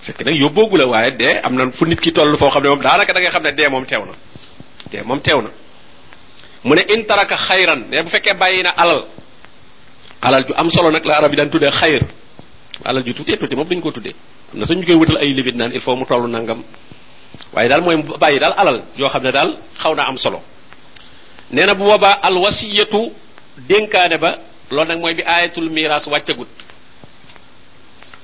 fekk 0.06 0.20
nag 0.24 0.36
yóbboogu 0.40 0.76
la 0.76 0.86
waaye 0.86 1.10
de 1.16 1.28
am 1.42 1.54
na 1.56 1.70
fu 1.72 1.84
nit 1.86 1.96
ki 2.00 2.12
toll 2.12 2.36
foo 2.36 2.50
xam 2.50 2.62
ne 2.62 2.68
moom 2.68 2.80
daanaka 2.80 3.12
da 3.12 3.20
nga 3.20 3.30
xam 3.30 3.42
ne 3.42 3.52
dee 3.52 3.68
moom 3.68 3.84
teew 3.84 5.40
na 5.42 5.50
mu 6.64 6.74
ne 6.74 6.82
in 6.94 7.02
taraka 7.06 7.36
xayran 7.36 7.88
ne 7.90 8.02
bu 8.02 8.08
fekkee 8.08 8.34
bàyyi 8.34 8.62
na 8.62 8.70
alal 8.76 9.02
alal 10.22 10.42
ju 10.46 10.52
am 10.54 10.68
solo 10.70 10.90
nag 10.90 11.04
la 11.04 11.16
arab 11.18 11.30
yi 11.30 11.36
daan 11.36 11.50
tuddee 11.50 11.70
xayr 11.70 12.02
alal 12.84 13.02
ju 13.04 13.14
tuutee 13.14 13.36
tuuti 13.36 13.56
moom 13.56 13.66
dañu 13.68 13.80
ko 13.82 13.90
tuddee 13.92 14.14
am 14.52 14.58
na 14.60 14.66
sax 14.66 14.76
koy 14.86 14.94
wutal 14.94 15.16
ay 15.16 15.32
limite 15.32 15.56
naan 15.56 15.72
il 15.72 15.80
faut 15.80 15.96
mu 15.96 16.04
toll 16.06 16.28
nangam 16.28 16.62
waaye 17.52 17.68
daal 17.68 17.80
mooy 17.82 17.96
bàyyi 18.20 18.38
daal 18.38 18.54
alal 18.56 18.82
yoo 18.98 19.08
xam 19.08 19.22
ne 19.22 19.32
daal 19.32 19.56
xaw 19.82 19.94
na 19.94 20.02
am 20.06 20.16
solo 20.18 20.40
nee 21.50 21.64
na 21.66 21.74
bu 21.74 21.84
boobaa 21.84 22.18
al 22.28 22.36
wasiyatu 22.36 23.10
dénkaane 23.68 24.18
ba 24.20 24.36
loolu 24.70 24.88
nag 24.88 24.98
mooy 25.00 25.14
bi 25.14 25.22
aayatul 25.22 25.68
miras 25.70 26.04
wàccagut 26.10 26.48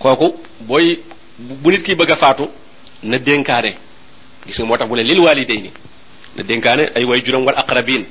kooku 0.03 0.29
booy 0.61 0.97
bu 1.63 1.69
nit 1.73 1.83
ki 1.87 1.93
bëgg 1.99 2.13
a 2.13 2.17
faatu 2.17 2.45
na 3.11 3.17
dénkaane 3.27 3.73
gis 4.47 4.57
nga 4.59 4.67
moo 4.69 4.77
tax 4.81 4.89
mu 4.91 4.97
ne 4.97 5.03
lil 5.11 5.21
waliday 5.27 5.57
ni 5.65 5.71
na 6.37 6.43
dénkaane 6.43 6.85
ay 6.97 7.05
way 7.09 7.21
juróom 7.25 7.45
wal 7.47 7.55
aqrabin 7.63 8.03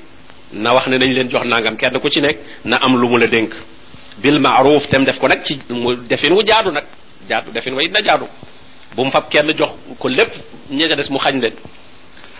na 0.63 0.69
wax 0.75 0.85
ne 0.87 0.97
nañ 0.97 1.11
leen 1.15 1.29
jox 1.29 1.45
nangam 1.47 1.75
kenn 1.77 1.99
ku 2.01 2.09
ci 2.09 2.21
nekk 2.21 2.37
na 2.65 2.77
am 2.77 2.95
lu 3.01 3.07
mu 3.09 3.17
la 3.19 3.27
dénk 3.27 3.51
bil 4.21 4.39
maaruf 4.39 4.87
tem 4.89 5.03
def 5.05 5.19
ko 5.19 5.27
nag 5.27 5.43
ci 5.43 5.59
mu 5.69 5.95
defin 6.09 6.33
wu 6.33 6.43
jaadu 6.45 6.71
nag 6.71 6.85
jaadu 7.29 7.51
defin 7.51 7.73
way 7.73 7.87
na 7.89 8.01
jaadu 8.01 8.25
bu 8.95 9.03
mu 9.03 9.11
fab 9.11 9.29
kenn 9.29 9.53
jox 9.57 9.69
ko 9.99 10.07
lépp 10.07 10.31
ñi 10.71 10.87
ca 10.87 10.95
des 10.95 11.09
mu 11.09 11.19
xañ 11.19 11.39
leen 11.39 11.53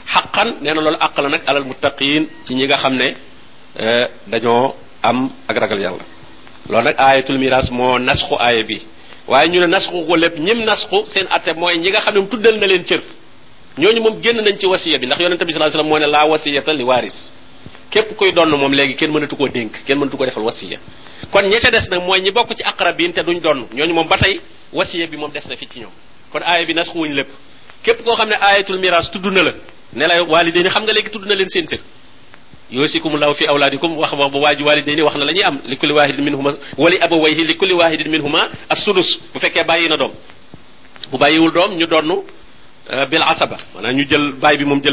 xaqan 0.08 0.56
nee 0.62 0.73
na 0.73 0.82
loolu 0.82 0.97
àq 0.99 1.17
la 1.21 1.30
nag 1.30 1.41
alal 1.45 1.65
muttaqin 1.65 2.25
ci 2.45 2.54
ñi 2.56 2.65
nga 2.65 2.78
xam 2.78 2.95
ne 2.95 3.13
dañoo 4.28 4.75
am 5.04 5.30
ak 5.47 5.58
ragal 5.60 5.80
yàlla 5.80 6.06
loolu 6.69 6.84
nag 6.84 6.95
ayatul 6.97 7.38
miras 7.38 7.69
moo 7.69 7.97
nasxu 7.99 8.36
aaya 8.39 8.63
bi 8.63 8.82
waaye 9.29 9.49
ñu 9.49 9.59
ne 9.61 9.67
nasxu 9.67 10.05
ko 10.07 10.15
lépp 10.15 10.35
ñim 10.39 10.59
nasxu 10.65 10.97
seen 11.13 11.27
atte 11.29 11.53
mooy 11.55 11.77
ñi 11.77 11.89
nga 11.89 12.01
xam 12.01 12.13
ne 12.15 12.27
tuddal 12.29 12.55
na 12.59 12.67
leen 12.67 12.83
cër 12.83 13.01
ñooñu 13.77 14.01
moom 14.01 14.21
génn 14.23 14.41
nañ 14.43 14.57
ci 14.57 14.65
wasiya 14.67 14.97
bi 14.97 15.05
ndax 15.05 15.19
yonente 15.21 15.45
bi 15.45 15.53
sallallahu 15.53 15.73
alayhi 15.73 15.87
wasallam 15.87 15.87
moo 15.87 15.99
ne 15.99 16.11
laa 16.11 16.25
wasiyata 16.25 16.73
li 16.73 16.83
waaris 16.83 17.33
képp 17.91 18.09
donn 18.35 18.49
moom 18.57 18.73
léegi 18.73 18.95
kenn 18.95 19.11
mënatu 19.11 19.35
koo 19.35 19.47
dénk 19.47 19.71
kenn 19.85 19.99
mënatu 19.99 20.17
koo 20.17 20.25
defal 20.25 20.43
wasiya 20.43 20.77
kon 21.31 21.43
ña 21.45 21.59
des 21.71 21.87
nag 21.91 22.01
mooy 22.01 22.19
ñi 22.21 22.31
bokk 22.31 22.49
ci 22.57 22.63
aqrabin 22.63 23.11
te 23.13 23.21
duñ 23.23 23.39
donn 23.41 23.67
ñooñu 23.75 23.93
moom 23.93 24.07
ba 24.07 24.17
tey 24.17 24.39
wasiya 24.73 25.05
bi 25.07 25.17
moom 25.17 25.31
des 25.31 25.45
na 25.47 25.55
fi 25.55 25.67
ci 25.67 25.79
ñoom 25.79 25.91
kon 26.31 26.39
aaya 26.43 26.65
bi 26.65 26.73
nasxuwuñ 26.73 27.13
lépp 27.13 27.29
képp 27.83 28.03
koo 28.03 28.15
xam 28.15 28.29
ne 28.29 28.35
aayatul 28.41 28.77
miraas 28.79 29.11
tudd 29.11 29.25
na 29.25 29.43
la 29.43 29.51
ne 29.93 30.05
la 30.07 30.23
waali 30.23 30.51
dé 30.51 30.63
ni 30.63 30.69
xam 30.69 30.83
nga 30.83 30.93
léegi 30.93 31.09
tudd 31.11 31.25
na 31.27 31.35
leen 31.35 31.49
seen 31.49 31.67
cër 31.67 31.79
يوسيكم 32.71 33.15
الله 33.15 33.34
في 33.34 33.49
اولادكم 33.49 33.89
wax 33.97 34.13
wax 34.13 34.29
bu 34.32 34.41
waaji 34.41 34.63
walidayni 34.63 35.01
wax 35.01 35.15
na 35.15 35.25
lañuy 35.25 35.43
am 35.43 35.58
li 35.65 35.75
kulli 35.75 35.93
wahidin 35.93 36.23
minhuma 36.25 36.53
wali 36.77 36.97
abawayhi 37.01 37.43
li 37.43 37.53
kulli 37.55 37.73
wahidin 37.73 38.10
minhuma 38.10 38.49
as-sudus 38.69 39.10
bu 39.34 39.39
fekkee 39.39 39.63
bàyyi 39.65 39.89
na 39.89 39.97
doom 39.97 40.12
bu 41.12 41.17
bàyyiwul 41.17 41.51
doom 41.53 41.71
ñu 41.79 41.88
donnu 41.88 42.15
bil 43.10 43.23
asaba 43.23 43.58
maanaam 43.75 44.84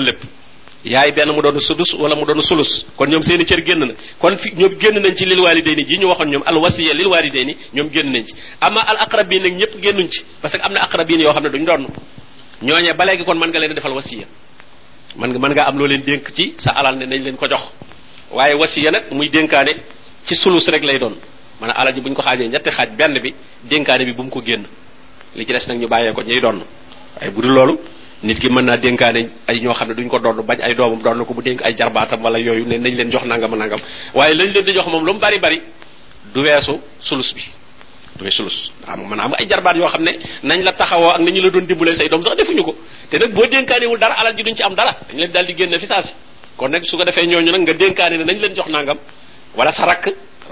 yaay 0.84 1.12
benn 1.12 1.30
mu 1.32 1.42
doon 1.42 1.58
sudus 1.60 1.92
wala 2.00 2.16
mu 2.16 2.24
doon 2.24 2.40
sulus 2.40 2.84
kon 2.96 3.06
ñoom 3.10 3.22
seeni 3.22 3.44
cër 3.44 3.60
génn 3.60 3.78
na 3.84 3.94
kon 4.18 4.38
fi 4.38 4.50
ñoom 4.56 4.72
génn 4.80 4.96
nañ 5.02 5.14
ci 5.14 5.26
lil 5.26 5.40
walidayni 5.40 5.84
ji 5.84 5.98
ñu 5.98 6.08
waxoon 6.08 6.30
ñoom 6.30 6.42
al 6.46 6.56
wasiya 6.56 6.94
lil 6.94 7.06
walidayni 7.08 7.56
ñoom 7.74 7.90
génn 7.92 8.12
nañ 8.12 8.24
ci 8.24 8.32
ama 8.60 8.80
al 8.80 8.96
aqrabin 9.00 9.40
nak 9.42 9.52
ñëpp 9.52 9.72
génnuñ 9.82 10.08
ci 10.08 10.24
parce 10.40 10.56
que 10.56 10.62
am 10.62 10.72
na 10.72 10.80
aqrabin 10.84 11.18
yoo 11.20 11.32
xam 11.32 11.42
ne 11.44 11.50
duñ 11.50 11.64
doon 11.64 11.86
ñooñee 12.62 12.94
ba 12.94 13.04
léegi 13.04 13.24
kon 13.24 13.34
man 13.38 13.50
nga 13.50 13.58
leen 13.58 13.74
defal 13.74 13.92
wasiya 13.92 14.26
man 15.16 15.30
nga 15.32 15.38
man 15.40 15.50
nga 15.52 15.66
am 15.66 15.76
lo 15.80 15.86
leen 15.88 16.02
denk 16.04 16.28
ci 16.32 16.54
sa 16.58 16.70
alal 16.76 16.96
ne 16.96 17.06
nañ 17.06 17.22
leen 17.24 17.36
ko 17.36 17.48
jox 17.48 17.62
waye 18.30 18.54
wasiya 18.54 18.90
nak 18.90 19.10
muy 19.12 19.28
denkaane 19.28 19.72
ci 20.26 20.34
sulus 20.36 20.68
rek 20.68 20.84
lay 20.84 20.98
doon 20.98 21.16
man 21.60 21.72
ala 21.74 21.92
ji 21.92 22.00
buñ 22.00 22.14
ko 22.14 22.22
xajé 22.22 22.48
ñetti 22.48 22.70
xaj 22.70 22.88
benn 22.98 23.18
bi 23.22 23.34
denkaane 23.68 24.04
bi 24.04 24.12
bu 24.12 24.28
ko 24.30 24.40
genn 24.44 24.64
li 25.34 25.44
ci 25.46 25.52
dess 25.52 25.66
nak 25.68 25.78
ñu 25.78 25.86
bayé 25.88 26.12
ko 26.12 26.22
ñi 26.22 26.40
donn 26.40 26.62
ay 27.20 27.30
budul 27.30 27.52
lolu 27.54 27.78
nit 28.22 28.38
ki 28.38 28.48
mëna 28.48 28.76
naa 28.76 29.12
ay 29.48 29.60
ñoo 29.60 29.72
xamne 29.74 29.94
duñ 29.94 30.08
ko 30.08 30.18
donn 30.18 30.44
bañ 30.46 30.60
ay 30.62 30.74
doomam 30.74 31.24
ko 31.24 31.32
bu 31.34 31.42
denk 31.42 31.62
ay 31.62 31.74
jarbaatam 31.74 32.22
wala 32.22 32.38
yoyu 32.38 32.64
ne 32.66 32.76
nañ 32.78 32.94
leen 32.94 33.10
jox 33.10 33.24
nangam 33.24 33.56
nangam 33.56 33.80
waye 34.14 34.34
lañ 34.34 34.52
leen 34.52 34.64
di 34.64 34.72
jox 34.74 34.86
mom 34.86 35.04
lu 35.04 35.14
bari 35.14 35.38
bari 35.38 35.62
du 36.34 36.40
wessu 36.42 36.76
sulus 37.00 37.32
bi 37.34 37.42
du 38.18 38.24
wessu 38.24 38.36
sulus 38.38 38.70
am 38.86 39.00
man 39.08 39.20
am 39.20 39.32
ay 39.38 39.46
jarbaat 39.48 39.76
yo 39.76 39.86
xamne 39.88 40.10
ne 40.10 40.12
nañ 40.42 40.62
la 40.62 40.72
taxawoo 40.72 41.08
ak 41.10 41.20
nañu 41.20 41.40
la 41.42 41.50
doon 41.50 41.64
dimbalee 41.66 41.94
say 41.96 42.08
doom 42.08 42.22
sax 42.22 42.36
defuñu 42.36 42.62
ko 42.64 42.74
te 43.10 43.18
bo 43.28 43.42
boo 43.42 43.88
wul 43.88 43.98
dara 43.98 44.14
ala 44.14 44.32
ji 44.36 44.42
duñ 44.42 44.54
ci 44.56 44.62
am 44.62 44.74
dara 44.74 44.92
dañ 45.08 45.16
leen 45.18 45.32
daal 45.32 45.46
di 45.46 45.54
génn 45.54 45.78
fi 45.78 45.86
saasi 45.86 46.12
kon 46.56 46.68
nak 46.70 46.84
su 46.86 46.96
ko 46.96 47.04
defee 47.04 47.26
ñooñu 47.26 47.52
nag 47.52 47.60
nga 47.62 47.72
dénkaane 47.72 48.24
nañ 48.24 48.38
leen 48.40 48.54
jox 48.54 48.66
nangam 48.68 48.98
wala 49.54 49.70
sa 49.72 49.86
rak 49.86 50.08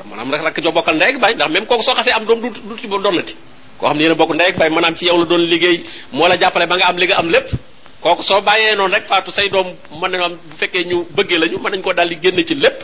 manam 0.07 0.31
rek 0.31 0.43
rak 0.43 0.61
jo 0.62 0.71
bokal 0.73 0.95
ndey 0.95 1.09
ak 1.14 1.21
bay 1.21 1.35
ndax 1.35 1.51
même 1.51 1.67
koku 1.67 1.83
so 1.83 1.93
xasse 1.95 2.12
am 2.14 2.25
doom 2.27 2.40
du 2.40 2.77
ci 2.77 2.87
doonati 2.87 3.35
ko 3.79 3.87
xamni 3.87 4.03
ne 4.05 4.09
yéen 4.09 4.14
bokk 4.17 4.31
ndey 4.35 4.47
ak 4.49 4.59
bay 4.59 4.71
manam 4.71 4.95
ci 4.95 5.07
yow 5.07 5.19
la 5.19 5.25
doon 5.27 5.38
liggéey 5.40 5.83
mo 6.12 6.29
la 6.29 6.37
jappalé 6.38 6.67
ba 6.67 6.77
nga 6.77 6.87
am 6.88 6.97
liggéey 6.97 7.17
am 7.19 7.29
lepp 7.29 7.51
koku 8.01 8.23
so 8.23 8.40
bayé 8.40 8.77
non 8.77 8.87
rek 8.88 9.05
faatu 9.07 9.31
say 9.33 9.49
doom 9.49 9.75
man 10.01 10.11
nañu 10.12 10.25
am 10.25 10.33
bu 10.35 10.57
féké 10.57 10.85
ñu 10.85 11.07
bëggé 11.11 11.38
lañu 11.38 11.59
man 11.59 11.73
nañ 11.73 11.83
ko 11.83 11.93
daal 11.93 12.09
di 12.09 12.19
génn 12.23 12.45
ci 12.47 12.55
lepp 12.55 12.83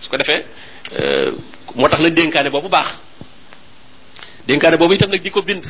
su 0.00 0.08
ko 0.10 0.16
defee 0.16 0.44
euh, 0.98 1.32
moo 1.74 1.88
tax 1.88 2.00
nag 2.00 2.12
dénkaane 2.14 2.50
boobu 2.50 2.68
baax 2.68 2.88
dénkaane 4.46 4.76
itam 4.94 5.10
nak 5.10 5.22
diko 5.22 5.40
bind 5.42 5.64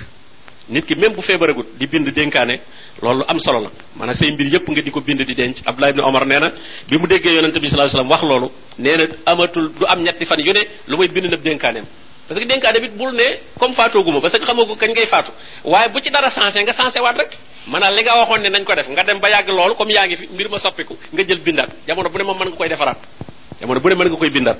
nit 0.68 0.82
ki 0.86 0.94
même 0.94 1.14
bu 1.14 1.22
febaragut 1.22 1.66
di 1.78 1.86
bind 1.86 2.08
denkané 2.14 2.60
lolou 3.02 3.24
am 3.28 3.38
solo 3.38 3.60
la 3.64 3.70
maanaam 3.96 4.14
sey 4.14 4.30
mbir 4.30 4.46
yépp 4.52 4.68
nga 4.68 4.82
di 4.82 4.90
bind 4.90 5.22
di 5.22 5.34
denc 5.34 5.56
abdullah 5.66 5.90
ibn 5.90 6.00
omar 6.02 6.24
néna 6.24 6.40
na 6.48 6.52
bi 6.88 6.98
mu 6.98 7.06
déggee 7.08 7.34
yonente 7.34 7.58
bi 7.58 7.68
salaa 7.68 8.02
wax 8.10 8.22
lolou 8.22 8.50
néna 8.78 9.04
amatul 9.26 9.72
du 9.78 9.84
am 9.86 10.00
ñetti 10.02 10.24
fan 10.24 10.38
yu 10.40 10.52
né 10.52 10.62
lu 10.88 10.96
may 10.96 11.08
bind 11.08 11.26
nab 11.30 11.42
denkané 11.42 11.82
parce 12.28 12.38
que 12.40 12.46
denkané 12.46 12.80
bit 12.80 12.92
bul 12.96 13.12
né 13.12 13.40
comme 13.58 13.74
guma 14.04 14.20
parce 14.20 14.38
que 14.38 14.44
xamoko 14.44 14.74
kañ 14.76 14.90
ngay 14.92 15.06
fatu 15.06 15.32
waye 15.64 15.88
bu 15.88 16.00
ci 16.00 16.10
dara 16.10 16.30
sensé 16.30 16.62
nga 16.62 16.72
sensé 16.72 17.00
wat 17.00 17.14
rek 17.16 17.30
maanaam 17.66 17.94
li 17.94 18.02
nga 18.02 18.14
waxone 18.18 18.42
ne 18.42 18.50
nañ 18.50 18.64
ko 18.64 18.74
def 18.74 18.88
nga 18.88 19.02
dem 19.02 19.18
ba 19.18 19.28
yag 19.30 19.48
lolou 19.48 19.74
comme 19.74 19.90
yaangi 19.92 20.16
fi 20.16 20.26
mbir 20.32 20.48
ma 20.48 20.58
soppiku 20.58 20.96
nga 21.12 21.24
jël 21.26 21.38
bindat 21.40 21.70
jamono 21.88 22.08
bu 22.08 22.18
né 22.18 22.24
mom 22.24 22.38
man 22.38 22.48
nga 22.48 22.56
koy 22.56 22.68
jamono 23.60 23.80
bu 23.80 23.88
né 23.88 23.94
man 23.96 24.08
nga 24.08 24.16
koy 24.16 24.30
bindat 24.30 24.58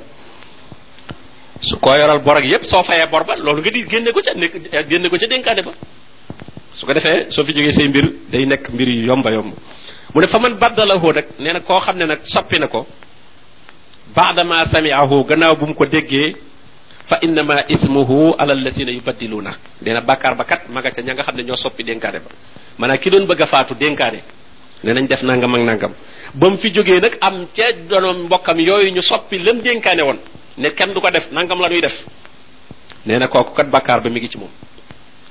su 1.63 1.79
ko 1.79 1.95
yoral 1.97 2.19
ya 2.19 2.19
bor 2.25 2.35
sofa 2.35 2.47
yépp 2.49 2.65
soo 2.67 2.83
fayee 2.83 3.07
bor 3.13 3.25
ba 3.25 3.35
loolu 3.37 3.63
nga 3.63 3.71
di 3.71 3.83
génne 3.91 4.11
ko 4.13 4.21
ca 4.21 4.83
génne 4.89 5.09
ko 5.09 5.17
ca 5.17 5.27
dénkaane 5.33 5.63
ba 5.67 5.73
su 6.75 6.87
ko 6.87 6.93
defee 6.93 7.27
soo 7.31 7.45
fi 7.45 7.53
jógee 7.55 7.71
say 7.73 7.89
mbir 7.89 8.07
day 8.31 8.45
nekk 8.47 8.69
mbir 8.75 8.89
yu 8.89 9.07
yomba 9.07 9.31
yomb 9.31 9.55
mu 10.15 10.21
ne 10.21 10.27
fa 10.27 10.39
man 10.41 10.55
baddalahoo 10.59 11.13
nag 11.13 11.27
nee 11.39 11.53
na 11.53 11.61
koo 11.61 11.81
soppi 12.35 12.59
na 12.59 12.67
ko 12.67 12.85
ma 14.45 14.65
samiahu 14.65 15.25
gannaaw 15.25 15.55
bu 15.57 15.67
mu 15.67 15.75
ko 15.75 15.87
déggee 15.87 16.35
fa 17.09 17.19
innama 17.23 17.63
ismuhu 17.69 18.35
ala 18.39 18.53
allasina 18.55 18.91
yubaddiluna 18.91 19.55
nee 19.83 19.93
na 19.95 20.01
bàkkaar 20.01 20.35
ba 20.37 20.45
kat 20.45 20.69
maga 20.69 20.91
ca 20.91 21.01
ña 21.03 21.15
nga 21.15 21.23
xam 21.23 21.37
ne 21.37 21.43
ñoo 21.45 21.57
soppi 21.57 21.85
dénkaane 21.85 22.19
ba 22.19 22.31
maanaam 22.79 22.99
ki 22.99 23.11
doon 23.11 23.25
bëgg 23.27 23.43
a 23.43 23.47
faatu 23.47 23.75
dénkaane 23.79 24.19
ne 24.83 24.93
nañ 24.93 25.07
def 25.07 25.23
nangam 25.23 25.55
ak 25.55 25.63
nangam 25.63 25.93
bam 26.35 26.57
fi 26.59 26.69
jógee 26.75 26.99
nag 27.01 27.19
am 27.21 27.47
ca 27.57 27.71
donoom 27.89 28.25
mbokkam 28.27 28.59
yooyu 28.59 28.91
ñu 28.95 29.01
soppi 29.03 29.39
lam 29.39 29.61
dénkaane 29.63 30.03
woon 30.03 30.19
ne 30.59 30.71
kenn 30.75 30.93
du 30.93 31.01
ko 31.01 31.11
def 31.11 31.31
nangam 31.33 31.61
la 31.61 31.69
ñuy 31.69 31.81
def 31.81 31.93
nee 33.07 33.19
na 33.19 33.27
kooku 33.29 33.55
kat 33.55 33.65
bàkkaar 33.71 34.01
ba 34.01 34.11
mi 34.11 34.21
ngi 34.21 34.29
ci 34.29 34.39
moom 34.39 34.51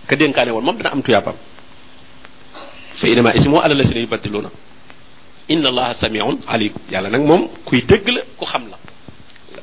ka 0.08 0.16
dénkaane 0.16 0.50
woon 0.52 0.64
moom 0.64 0.78
dana 0.78 0.90
am 0.94 1.02
tuyaabam 1.02 1.36
fa 2.96 3.08
inama 3.08 3.34
ismu 3.36 3.58
ala 3.60 3.74
lasina 3.76 4.00
yubaddiluuna 4.00 4.50
inna 5.50 5.68
allaha 5.70 5.94
samiun 5.94 6.40
alim 6.48 6.74
yàlla 6.90 7.10
nag 7.10 7.22
moom 7.22 7.50
kuy 7.66 7.82
dégg 7.84 8.08
la 8.08 8.22
ku 8.38 8.46
xam 8.46 8.64
la 8.72 8.78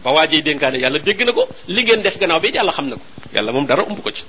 ba 0.03 0.11
waajee 0.12 0.42
dénkaane 0.42 0.79
yàlla 0.79 0.99
dégg 1.01 1.21
na 1.27 1.33
ko 1.33 1.44
li 1.66 1.83
ngeen 1.83 2.03
def 2.03 2.16
gannaaw 2.18 2.40
bi 2.40 2.51
yàlla 2.55 2.73
xam 2.73 2.88
na 2.88 2.94
ko 2.97 3.03
yàlla 3.35 3.53
moom 3.53 3.66
dara 3.66 3.83
umb 3.83 4.01
ko 4.01 4.11
ci 4.11 4.23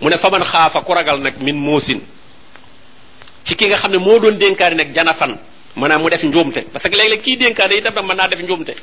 mu 0.00 0.08
ne 0.10 0.18
fa 0.18 0.30
man 0.30 0.42
xaafa 0.42 0.80
ku 0.82 0.92
ragal 0.92 1.20
nag 1.20 1.40
min 1.40 1.54
muusin 1.56 2.00
ci 3.44 3.54
ki 3.54 3.66
nga 3.66 3.76
xam 3.76 3.92
ne 3.92 3.98
moo 3.98 4.18
doon 4.18 4.32
dénkaane 4.36 4.74
nag 4.74 4.92
janafan 4.92 5.38
maanaam 5.76 6.02
mu 6.02 6.08
def 6.10 6.22
njuumte 6.24 6.64
parce 6.72 6.88
que 6.88 6.96
le 6.96 7.16
kii 7.18 7.36
dénkaane 7.36 7.74
itam 7.78 7.94
nag 7.94 8.04
mën 8.08 8.16
naa 8.16 8.28
def 8.28 8.42
njuumte 8.42 8.74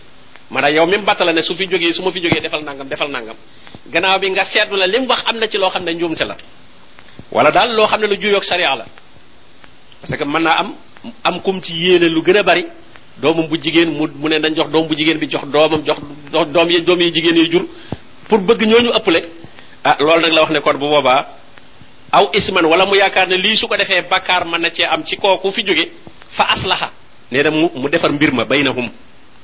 mara 0.53 0.69
yow 0.71 0.85
mi 0.85 0.97
batala 0.97 1.33
ne 1.33 1.41
su 1.41 1.55
fi 1.55 1.65
joge 1.67 1.91
su 1.93 2.01
ma 2.05 2.11
fi 2.15 2.19
joge 2.23 2.39
defal 2.45 2.61
nangam 2.67 2.87
defal 2.91 3.09
nangam 3.15 3.35
gannaaw 3.93 4.17
bi 4.21 4.27
nga 4.33 4.43
setu 4.53 4.75
la 4.81 4.85
lim 4.93 5.03
wax 5.11 5.21
am 5.29 5.37
na 5.41 5.47
ci 5.51 5.57
lo 5.57 5.67
xamne 5.73 5.91
njum 5.95 6.15
ci 6.15 6.23
la 6.23 6.35
wala 7.35 7.49
dal 7.51 7.69
lo 7.77 7.87
xamne 7.87 8.05
lu 8.07 8.15
juyok 8.21 8.43
sharia 8.49 8.75
la 8.75 8.85
parce 9.99 10.15
que 10.17 10.23
mën 10.25 10.47
am 10.47 10.67
am 11.23 11.39
kum 11.41 11.59
ci 11.61 11.73
yene 11.85 12.05
lu 12.15 12.21
gëna 12.21 12.43
bari 12.43 12.63
domum 13.21 13.47
bu 13.47 13.57
jigen 13.57 13.89
mu 13.97 14.07
mu 14.15 14.27
ne 14.29 14.37
dañ 14.39 14.53
jox 14.55 14.69
dom 14.71 14.85
bu 14.87 14.93
jigen 14.95 15.17
bi 15.19 15.27
jox 15.27 15.43
domam 15.47 15.81
jox 15.83 15.97
dom 16.49 16.69
yi 16.69 16.81
dom 16.83 17.01
yi 17.01 17.11
jigen 17.11 17.35
yi 17.35 17.49
jur 17.51 17.65
pour 18.29 18.37
bëgg 18.39 18.61
ñooñu 18.61 18.91
ëppulé 18.97 19.19
ah 19.83 19.95
lool 19.99 20.21
nak 20.21 20.33
la 20.33 20.41
wax 20.41 20.51
ne 20.53 20.59
kon 20.59 20.77
bu 20.77 20.87
boba 20.89 21.27
aw 22.11 22.29
isman 22.33 22.65
wala 22.65 22.85
mu 22.85 22.95
yaakar 22.95 23.27
ne 23.27 23.37
li 23.37 23.55
su 23.57 23.67
ko 23.67 23.75
defé 23.75 24.03
bakkar 24.09 24.45
man 24.45 24.61
na 24.61 24.69
ci 24.69 24.83
am 24.83 25.03
ci 25.05 25.15
koku 25.17 25.51
fi 25.51 25.63
joge 25.63 25.89
fa 26.37 26.45
aslaha 26.53 26.89
ne 27.31 27.41
na 27.43 27.49
mu 27.51 27.69
mu 27.75 27.89
defar 27.89 28.11
mbir 28.11 28.31
ma 28.31 28.45
baynahum 28.45 28.89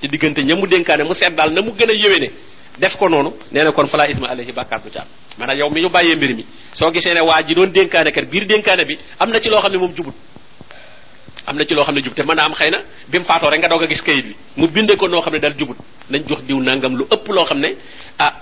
ci 0.02 0.08
diggante 0.08 0.40
ña 0.44 0.56
mu 0.56 0.66
dénkaane 0.68 1.04
mu 1.04 1.14
seet 1.14 1.32
daal 1.36 1.52
na 1.52 1.62
mu 1.62 1.72
gën 1.78 1.90
a 1.90 1.94
yéwéne 1.94 2.30
def 2.80 2.96
ko 2.96 3.10
noonu 3.10 3.32
nee 3.52 3.64
na 3.64 3.72
kon 3.72 3.86
falaa 3.88 4.08
isma 4.10 4.30
alayhi 4.30 4.52
bàkkaar 4.52 4.80
bu 4.82 4.90
man 5.38 5.50
a 5.50 5.54
yow 5.56 5.70
mi 5.70 5.82
ñu 5.82 5.90
bàyyee 5.90 6.16
mbir 6.16 6.34
mi 6.36 6.46
soo 6.74 6.92
gisee 6.92 7.14
ne 7.14 7.22
waa 7.22 7.44
ji 7.46 7.54
doon 7.54 7.68
dénkaane 7.74 8.12
kat 8.12 8.24
biir 8.32 8.46
dénkaane 8.46 8.86
bi 8.86 8.98
am 9.20 9.30
na 9.30 9.40
ci 9.42 9.50
loo 9.50 9.60
xam 9.62 9.72
ne 9.72 9.78
moom 9.78 9.94
jubut 9.96 10.14
am 11.48 11.58
na 11.58 11.66
ci 11.66 11.74
loo 11.74 11.84
xam 11.84 11.96
ne 11.96 12.02
jubut 12.02 12.16
te 12.16 12.22
mën 12.24 12.36
naa 12.36 12.46
am 12.46 12.54
xay 12.54 12.70
na 12.70 12.78
bi 13.08 13.20
mu 13.20 13.26
faatoo 13.26 13.50
rek 13.50 13.60
nga 13.60 13.68
doog 13.68 13.84
a 13.84 13.88
gis 13.88 14.02
kayit 14.02 14.26
bi 14.26 14.36
mu 14.56 14.68
bindee 14.68 14.96
ko 14.96 15.08
noo 15.08 15.22
xam 15.22 15.34
ne 15.34 15.40
daal 15.40 15.56
jubut 15.58 15.76
nañ 16.10 16.24
jox 16.28 16.40
diw 16.48 16.60
nangam 16.62 16.96
lu 16.96 17.04
ëpp 17.12 17.28
loo 17.28 17.44
xam 17.46 17.60
ne 17.60 17.70
ah 18.20 18.34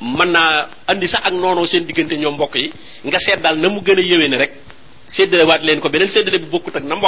mën 0.00 0.28
naa 0.32 0.66
andi 0.88 1.06
sax 1.06 1.26
ak 1.26 1.32
noonu 1.34 1.66
seen 1.66 1.84
diggante 1.86 2.12
ñoom 2.16 2.34
mbokk 2.34 2.54
yi 2.54 2.72
nga 3.04 3.18
seet 3.18 3.40
na 3.42 3.68
mu 3.68 3.80
gën 3.80 3.98
a 3.98 4.00
yéwéne 4.02 4.36
rek 4.36 4.52
séddale 5.16 5.44
waat 5.46 5.58
leen 5.62 5.80
ko 5.80 5.88
beneen 5.90 6.08
séddale 6.08 6.38
bi 6.38 6.46
bokkut 6.46 6.76
ak 6.76 6.84
na 6.84 6.94
mu 6.94 7.02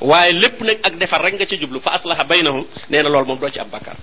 waaye 0.00 0.32
lépp 0.32 0.60
nag 0.60 0.78
ak 0.82 0.94
defar 0.98 1.22
rek 1.22 1.34
nga 1.34 1.46
ci 1.46 1.56
jublu 1.58 1.80
fa 1.80 1.90
aslaha 1.94 2.24
baynahum 2.24 2.64
nee 2.90 3.02
na 3.02 3.08
loolu 3.08 3.26
moom 3.26 3.38
doo 3.38 3.48
ci 3.50 3.58
am 3.58 3.68
bàkkaar 3.70 3.96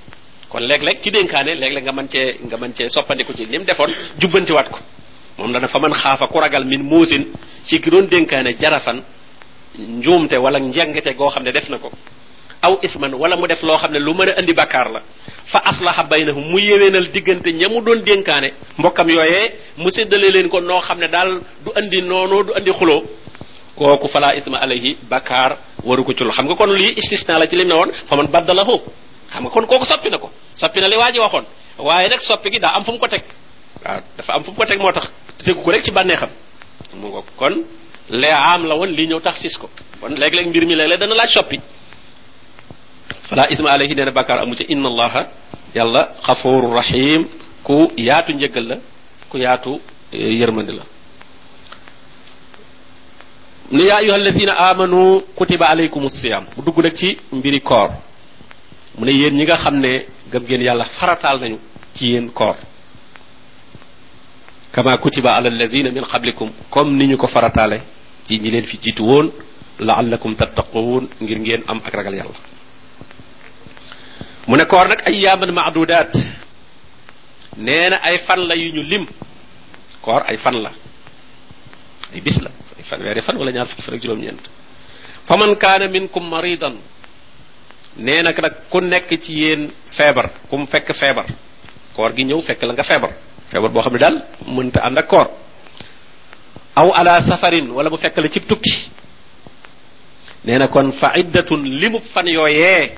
kon 0.49 0.59
léeg-léeg 0.61 0.99
ci 1.01 1.09
dénkaane 1.11 1.55
léeg-léeg 1.55 1.83
nga 1.83 1.91
mën 1.91 2.07
cee 2.09 2.39
nga 2.47 2.57
mën 2.57 2.73
cee 2.73 2.89
soppandiku 2.89 3.33
ci 3.33 3.45
li 3.45 3.57
mu 3.57 3.63
defoon 3.65 3.89
jubbantiwaat 4.19 4.69
ko 4.69 4.79
moom 5.37 5.51
dana 5.53 5.67
fa 5.67 5.79
man 5.79 5.93
xaafa 5.93 6.27
ku 6.27 6.39
ragal 6.39 6.65
min 6.65 6.83
muusin 6.83 7.25
ci 7.63 7.79
ki 7.79 7.89
doon 7.89 8.07
dénkaane 8.09 8.53
jarafan 8.59 9.01
njuumte 9.79 10.33
wala 10.37 10.59
njàngate 10.59 11.13
goo 11.15 11.27
xam 11.29 11.43
ne 11.43 11.51
def 11.51 11.69
na 11.69 11.77
ko 11.77 11.89
aw 12.61 12.79
isman 12.83 13.13
wala 13.15 13.35
mu 13.37 13.47
def 13.47 13.61
loo 13.63 13.77
xam 13.77 13.91
ne 13.91 13.99
lu 13.99 14.13
mën 14.13 14.29
a 14.35 14.39
indi 14.39 14.53
bakkaar 14.53 14.89
la 14.91 15.01
fa 15.45 15.61
aslaha 15.63 16.03
baynahum 16.03 16.43
mu 16.51 16.59
yéwénal 16.59 17.07
diggante 17.11 17.47
ña 17.53 17.69
mu 17.69 17.79
doon 17.81 18.03
dénkaane 18.03 18.51
mbokkam 18.79 19.09
yooyee 19.09 19.51
mu 19.77 19.89
seddalee 19.91 20.31
leen 20.31 20.49
ko 20.49 20.59
noo 20.59 20.79
xam 20.81 20.99
ne 20.99 21.07
daal 21.07 21.39
du 21.65 21.71
indi 21.81 22.01
noonu 22.01 22.43
du 22.43 22.53
indi 22.57 22.71
xuloo 22.71 23.01
koku 23.75 24.07
fala 24.07 24.35
isma 24.39 24.57
alayhi 24.63 24.91
bakar 25.11 25.51
waru 25.87 26.01
ko 26.07 26.11
tul 26.17 26.31
xam 26.35 26.45
nga 26.47 26.55
kon 26.59 26.69
li 26.79 26.87
istisna 27.01 27.39
la 27.41 27.45
ci 27.49 27.55
lim 27.59 27.67
na 27.69 27.75
won 27.79 27.89
fa 28.09 28.15
man 28.17 28.27
xam 29.33 29.41
nga 29.43 29.49
kon 29.53 29.65
koku 29.71 29.85
soppi 29.91 30.09
nako, 30.13 30.27
soppi 30.61 30.79
na 30.81 30.87
li 30.91 30.95
waji 31.01 31.19
waxon 31.23 31.45
waye 31.87 32.07
nak 32.11 32.21
soppi 32.27 32.47
gi 32.53 32.59
da 32.59 32.69
am 32.77 32.83
fum 32.85 32.97
ko 32.97 33.07
tek 33.07 33.23
waaw 33.83 33.99
dafa 34.17 34.31
am 34.35 34.43
fum 34.43 34.55
ko 34.55 34.63
tek 34.65 34.79
motax 34.79 35.07
tax 35.43 35.55
ko 35.63 35.71
rek 35.73 35.83
ci 35.85 35.91
banexam 35.91 36.29
mu 36.99 37.07
ngok 37.09 37.27
kon 37.39 37.55
le 38.21 38.29
am 38.31 38.61
la 38.69 38.75
won 38.75 38.87
li 38.97 39.07
ñew 39.07 39.19
tax 39.19 39.35
sis 39.41 39.57
ko 39.57 39.69
kon 40.01 40.13
leg 40.21 40.33
leg 40.33 40.47
mbir 40.47 40.65
mi 40.65 40.75
leg 40.75 40.87
leg 40.87 40.99
dana 40.99 41.15
la 41.15 41.27
soppi 41.27 41.57
fala 43.29 43.47
isma 43.51 43.69
alayhi 43.71 43.95
dana 43.95 44.11
bakar 44.11 44.39
amu 44.43 44.55
ci 44.55 44.63
inna 44.73 44.87
allaha 44.89 45.21
yalla 45.75 46.01
ghafurur 46.25 46.71
rahim 46.79 47.27
ku 47.63 47.91
yaatu 47.97 48.31
njëgal 48.33 48.63
la 48.71 48.77
ku 49.31 49.37
yaatu 49.37 49.79
eh, 50.13 50.39
ne 53.73 53.83
yaa 53.85 53.97
ayyuha 53.99 54.15
allazina 54.19 54.53
amanu 54.69 54.99
kutiba 55.37 55.65
alaykum 55.73 56.05
siyam 56.09 56.43
mu 56.57 56.61
dugg 56.65 56.77
nag 56.85 56.95
ci 56.99 57.09
mbiri 57.33 57.59
koor 57.61 57.89
mu 58.97 59.05
ne 59.05 59.11
yéen 59.11 59.33
ñi 59.35 59.43
nga 59.43 59.57
xam 59.57 59.75
ne 59.79 60.05
gëm 60.31 60.43
ngeen 60.43 60.61
yàlla 60.61 60.85
farataal 60.99 61.37
nañu 61.39 61.57
ci 61.95 62.11
yéen 62.11 62.29
koor 62.33 62.55
kama 64.71 64.97
kutiba 64.97 65.35
ala 65.35 65.49
allazina 65.49 65.89
min 65.91 66.03
qablikum 66.03 66.49
comme 66.69 66.93
ni 66.97 67.07
ñu 67.07 67.17
ko 67.17 67.27
farataale 67.27 67.81
ci 68.27 68.37
ñi 68.39 68.61
fi 68.63 68.77
jiitu 68.83 69.03
woon 69.03 69.31
laallakum 69.79 70.35
tattaquun 70.35 71.07
ngir 71.21 71.39
ngeen 71.39 71.63
am 71.67 71.81
ak 71.83 71.95
mu 74.47 74.55
ne 74.57 74.65
koor 74.65 74.87
nag 74.87 75.01
ayyaaman 75.07 75.51
maadudaat 75.51 76.13
nee 77.57 77.89
na 77.89 77.95
ay 78.03 78.17
fan 78.27 78.39
la 78.47 78.55
yu 78.55 78.71
ñu 78.73 78.81
lim 78.83 79.05
koor 80.03 80.21
ay 80.27 80.37
fan 80.37 80.61
la 80.61 80.69
ay 82.15 82.21
bis 82.21 82.39
la 82.41 82.51
fanweeri 82.85 83.21
fan 83.21 83.35
wala 83.37 83.51
ñaar 83.51 83.67
fukki 83.67 83.81
fan 83.81 83.93
ak 83.95 84.01
juróom 84.03 84.19
ñeent 84.21 84.41
faman 85.27 85.55
kaana 85.55 85.87
minkum 85.87 86.23
maridan 86.29 86.77
nee 87.97 88.21
nag 88.23 88.37
nag 88.39 88.53
ku 88.69 88.79
nekk 88.81 89.07
ci 89.21 89.31
yéen 89.39 89.71
feebar 89.97 90.29
kum 90.49 90.65
fekk 90.67 90.93
feebar 90.93 91.25
koor 91.95 92.11
gi 92.15 92.23
ñëw 92.25 92.41
fekk 92.41 92.61
la 92.63 92.73
nga 92.73 92.83
feebar 92.83 93.11
feebar 93.49 93.69
boo 93.71 93.81
xam 93.81 93.93
ne 93.93 93.99
daal 93.99 94.17
mënta 94.47 94.79
ànd 94.85 94.97
ak 94.97 95.07
koor 95.07 95.29
aw 96.75 96.87
ala 96.99 97.21
safarin 97.21 97.67
wala 97.71 97.89
mu 97.89 97.97
fekk 97.97 98.17
la 98.17 98.27
cib 98.29 98.45
tukki 98.47 98.71
nee 100.45 100.57
na 100.57 100.67
kon 100.67 100.91
fa 100.91 101.13
iddatun 101.21 101.61
fan 102.13 102.27
yooyee 102.27 102.91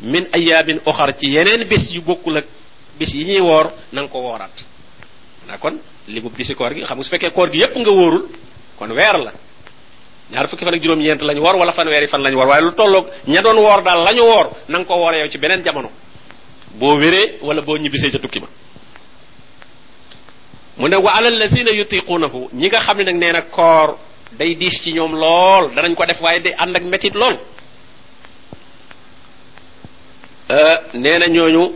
min 0.00 0.24
ayaamin 0.34 0.80
oxar 0.84 1.10
ci 1.18 1.26
yeneen 1.34 1.66
bis 1.68 1.92
yu 1.94 2.02
bokkul 2.02 2.36
ak 2.38 2.46
bis 2.98 3.14
yi 3.14 3.24
ñuy 3.24 3.40
woor 3.40 3.66
na 3.92 4.02
nga 4.02 4.10
ko 4.10 4.18
wooraat 4.22 4.56
na 5.46 5.56
kon 5.58 5.76
limub 6.08 6.34
bisi 6.36 6.54
koor 6.54 6.74
gi 6.74 6.84
xam 6.84 6.96
nga 6.98 7.04
su 7.04 7.10
fekkee 7.10 7.30
koor 7.34 7.50
gi 7.52 7.58
yépp 7.60 7.74
nga 7.76 7.90
wóorul 7.90 8.28
kon 8.78 8.90
weer 8.98 9.16
la 9.24 9.32
ñaar 10.30 10.48
fukki 10.48 10.64
fan 10.64 10.74
ak 10.74 10.82
juróom-ñeent 10.82 11.22
lañ 11.22 11.38
woor 11.38 11.56
wala 11.56 11.72
fanweeri 11.72 12.06
fan 12.08 12.22
lañ 12.22 12.34
woor 12.34 12.46
waaye 12.48 12.62
lu 12.62 12.72
tolloog 12.72 13.06
ña 13.26 13.42
doon 13.42 13.56
woor 13.58 13.82
daal 13.82 14.02
lañu 14.04 14.22
woor 14.24 14.46
na 14.68 14.84
ko 14.84 14.94
woore 14.96 15.14
yow 15.20 15.28
ci 15.28 15.38
beneen 15.38 15.62
jamono 15.62 15.90
boo 16.78 16.96
wéree 16.96 17.36
wala 17.42 17.60
boo 17.62 17.76
ñibbisee 17.76 18.10
ca 18.10 18.18
tukki 18.18 18.40
ba 18.40 18.48
mu 20.78 20.88
ne 20.88 20.96
wa 20.96 21.12
alal 21.12 21.34
lazina 21.38 21.70
yutiqunahu 21.70 22.48
ñi 22.52 22.66
nga 22.66 22.80
xam 22.80 22.96
ne 22.98 23.04
nag 23.04 23.16
nee 23.16 23.32
na 23.32 23.42
koor 23.42 23.96
day 24.38 24.54
diis 24.56 24.80
ci 24.82 24.92
ñoom 24.92 25.12
lool 25.12 25.74
danañ 25.74 25.94
ko 25.94 26.04
def 26.06 26.20
waaye 26.20 26.40
di 26.42 26.50
ànd 26.56 26.76
ak 26.76 26.82
métit 26.84 27.14
lool 27.14 27.36
euh, 30.50 30.76
nee 30.94 31.18
na 31.18 31.26
ñooñu 31.28 31.72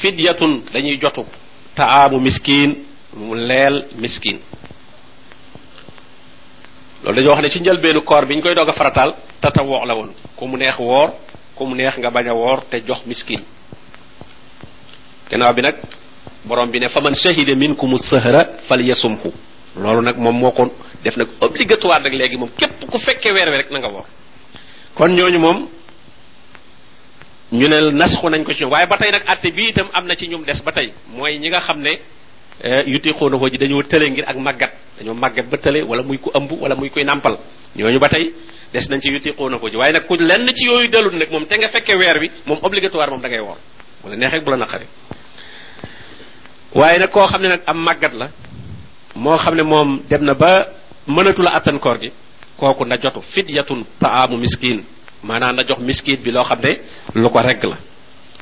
fidyatun 0.00 0.62
dañuy 0.72 0.98
jotu 1.00 1.22
taamu 1.74 2.20
miskin 2.20 2.84
mu 3.16 3.34
leel 3.36 3.86
miskin 3.96 4.38
loolu 7.02 7.16
dañoo 7.16 7.30
wax 7.34 7.42
ne 7.42 7.50
ci 7.50 7.60
njëlbeenu 7.60 8.02
koor 8.04 8.26
bi 8.26 8.34
ñu 8.36 8.42
koy 8.42 8.54
doog 8.54 8.68
a 8.68 8.72
farataal 8.72 9.14
tatawoo 9.40 9.84
la 9.84 9.94
woon 9.94 10.10
ku 10.36 10.46
mu 10.46 10.56
neex 10.56 10.78
woor 10.78 11.10
ku 11.56 11.64
mu 11.66 11.74
neex 11.74 11.96
nga 11.98 12.10
bañ 12.10 12.28
a 12.28 12.34
woor 12.34 12.62
te 12.70 12.76
jox 12.86 13.04
miskin 13.06 13.40
gannaaw 15.30 15.54
bi 15.54 15.62
nag 15.62 15.74
borom 16.44 16.70
bi 16.70 16.78
ne 16.78 16.88
faman 16.88 17.14
shahida 17.14 17.54
minkum 17.56 17.96
sahra 17.98 18.46
falyasumhu 18.68 19.32
loolu 19.76 20.00
nag 20.02 20.16
moom 20.16 20.36
moo 20.38 20.50
ko 20.52 20.72
def 21.02 21.16
nag 21.16 21.28
obligatoire 21.40 22.04
rek 22.04 22.12
léegi 22.12 22.36
moom 22.36 22.50
képp 22.56 22.80
ku 22.90 22.98
fekkee 22.98 23.32
weer 23.32 23.48
wi 23.50 23.56
rek 23.56 23.70
na 23.70 23.78
nga 23.78 23.88
woor 23.88 24.04
kon 24.94 25.08
ñooñu 25.12 25.38
moom 25.38 25.66
ñu 27.52 27.68
ne 27.68 27.90
nasxu 27.92 28.28
nañ 28.28 28.44
ko 28.44 28.52
ci 28.52 28.62
ñoom 28.62 28.72
waaye 28.72 28.86
ba 28.86 28.96
tey 28.96 29.10
nag 29.10 29.22
àtte 29.26 29.50
bi 29.52 29.68
itam 29.70 29.88
am 29.92 30.06
na 30.06 30.14
ci 30.14 30.26
ñum 30.28 30.44
des 30.44 30.62
ba 30.64 30.70
tey 30.72 30.92
mooy 31.10 31.38
ñi 31.38 31.48
nga 31.48 31.60
xam 31.60 31.80
ne 31.82 31.98
Eh, 32.60 32.84
yuti 32.90 33.10
xóona 33.18 33.38
xoo 33.40 33.48
ji 33.50 33.58
dañoo 33.58 33.82
tële 33.90 34.06
ngir 34.10 34.24
ak 34.30 34.36
màggat 34.36 34.72
dañoo 34.98 35.14
màggat 35.14 35.46
ba 35.50 35.56
tële 35.58 35.80
wala 35.90 36.02
muy 36.02 36.18
ku 36.18 36.30
ëmb 36.36 36.50
wala 36.62 36.74
muy 36.74 36.90
kuy 36.90 37.02
nàmpal 37.04 37.34
ñooñu 37.76 37.98
ba 37.98 38.08
tey 38.08 38.24
des 38.72 38.88
nañ 38.90 39.00
ci 39.00 39.08
yuti 39.10 39.32
xóona 39.32 39.56
xoo 39.58 39.70
ji 39.70 39.76
waaye 39.76 39.92
nag 39.92 40.06
ku 40.06 40.14
lenn 40.14 40.46
ci 40.54 40.66
yooyu 40.66 40.88
delul 40.88 41.14
nag 41.16 41.30
moom 41.30 41.46
te 41.46 41.56
nga 41.56 41.68
fekkee 41.68 41.96
weer 41.96 42.18
bi 42.20 42.30
moom 42.46 42.58
obligatoire 42.62 43.10
moom 43.10 43.22
da 43.22 43.28
ngay 43.28 43.40
woor 43.40 43.56
wala 44.04 44.16
neexee 44.16 44.40
bu 44.44 44.50
la 44.50 44.56
naqare 44.56 44.86
waaye 46.74 46.98
nag 46.98 47.10
koo 47.10 47.26
xam 47.26 47.40
ne 47.42 47.48
nag 47.48 47.60
am 47.66 47.78
màggat 47.82 48.12
la 48.12 48.26
moo 49.14 49.36
xam 49.38 49.54
ne 49.56 49.62
moom 49.62 50.02
dem 50.10 50.22
na 50.24 50.34
ba 50.34 50.66
mënatu 51.06 51.42
la 51.42 51.62
gi 52.00 52.12
kooku 52.58 52.84
na 52.84 52.96
jotu 53.00 53.20
fidyatun 53.34 53.82
taamu 53.98 54.36
miskin 54.36 54.84
maanaan 55.22 55.56
na 55.56 55.64
jox 55.64 55.78
miskin 55.80 56.16
bi 56.22 56.30
loo 56.30 56.44
xam 56.44 56.60
ne 56.62 56.78
lu 57.14 57.30
ko 57.30 57.40
regg 57.40 57.64
la 57.64 57.78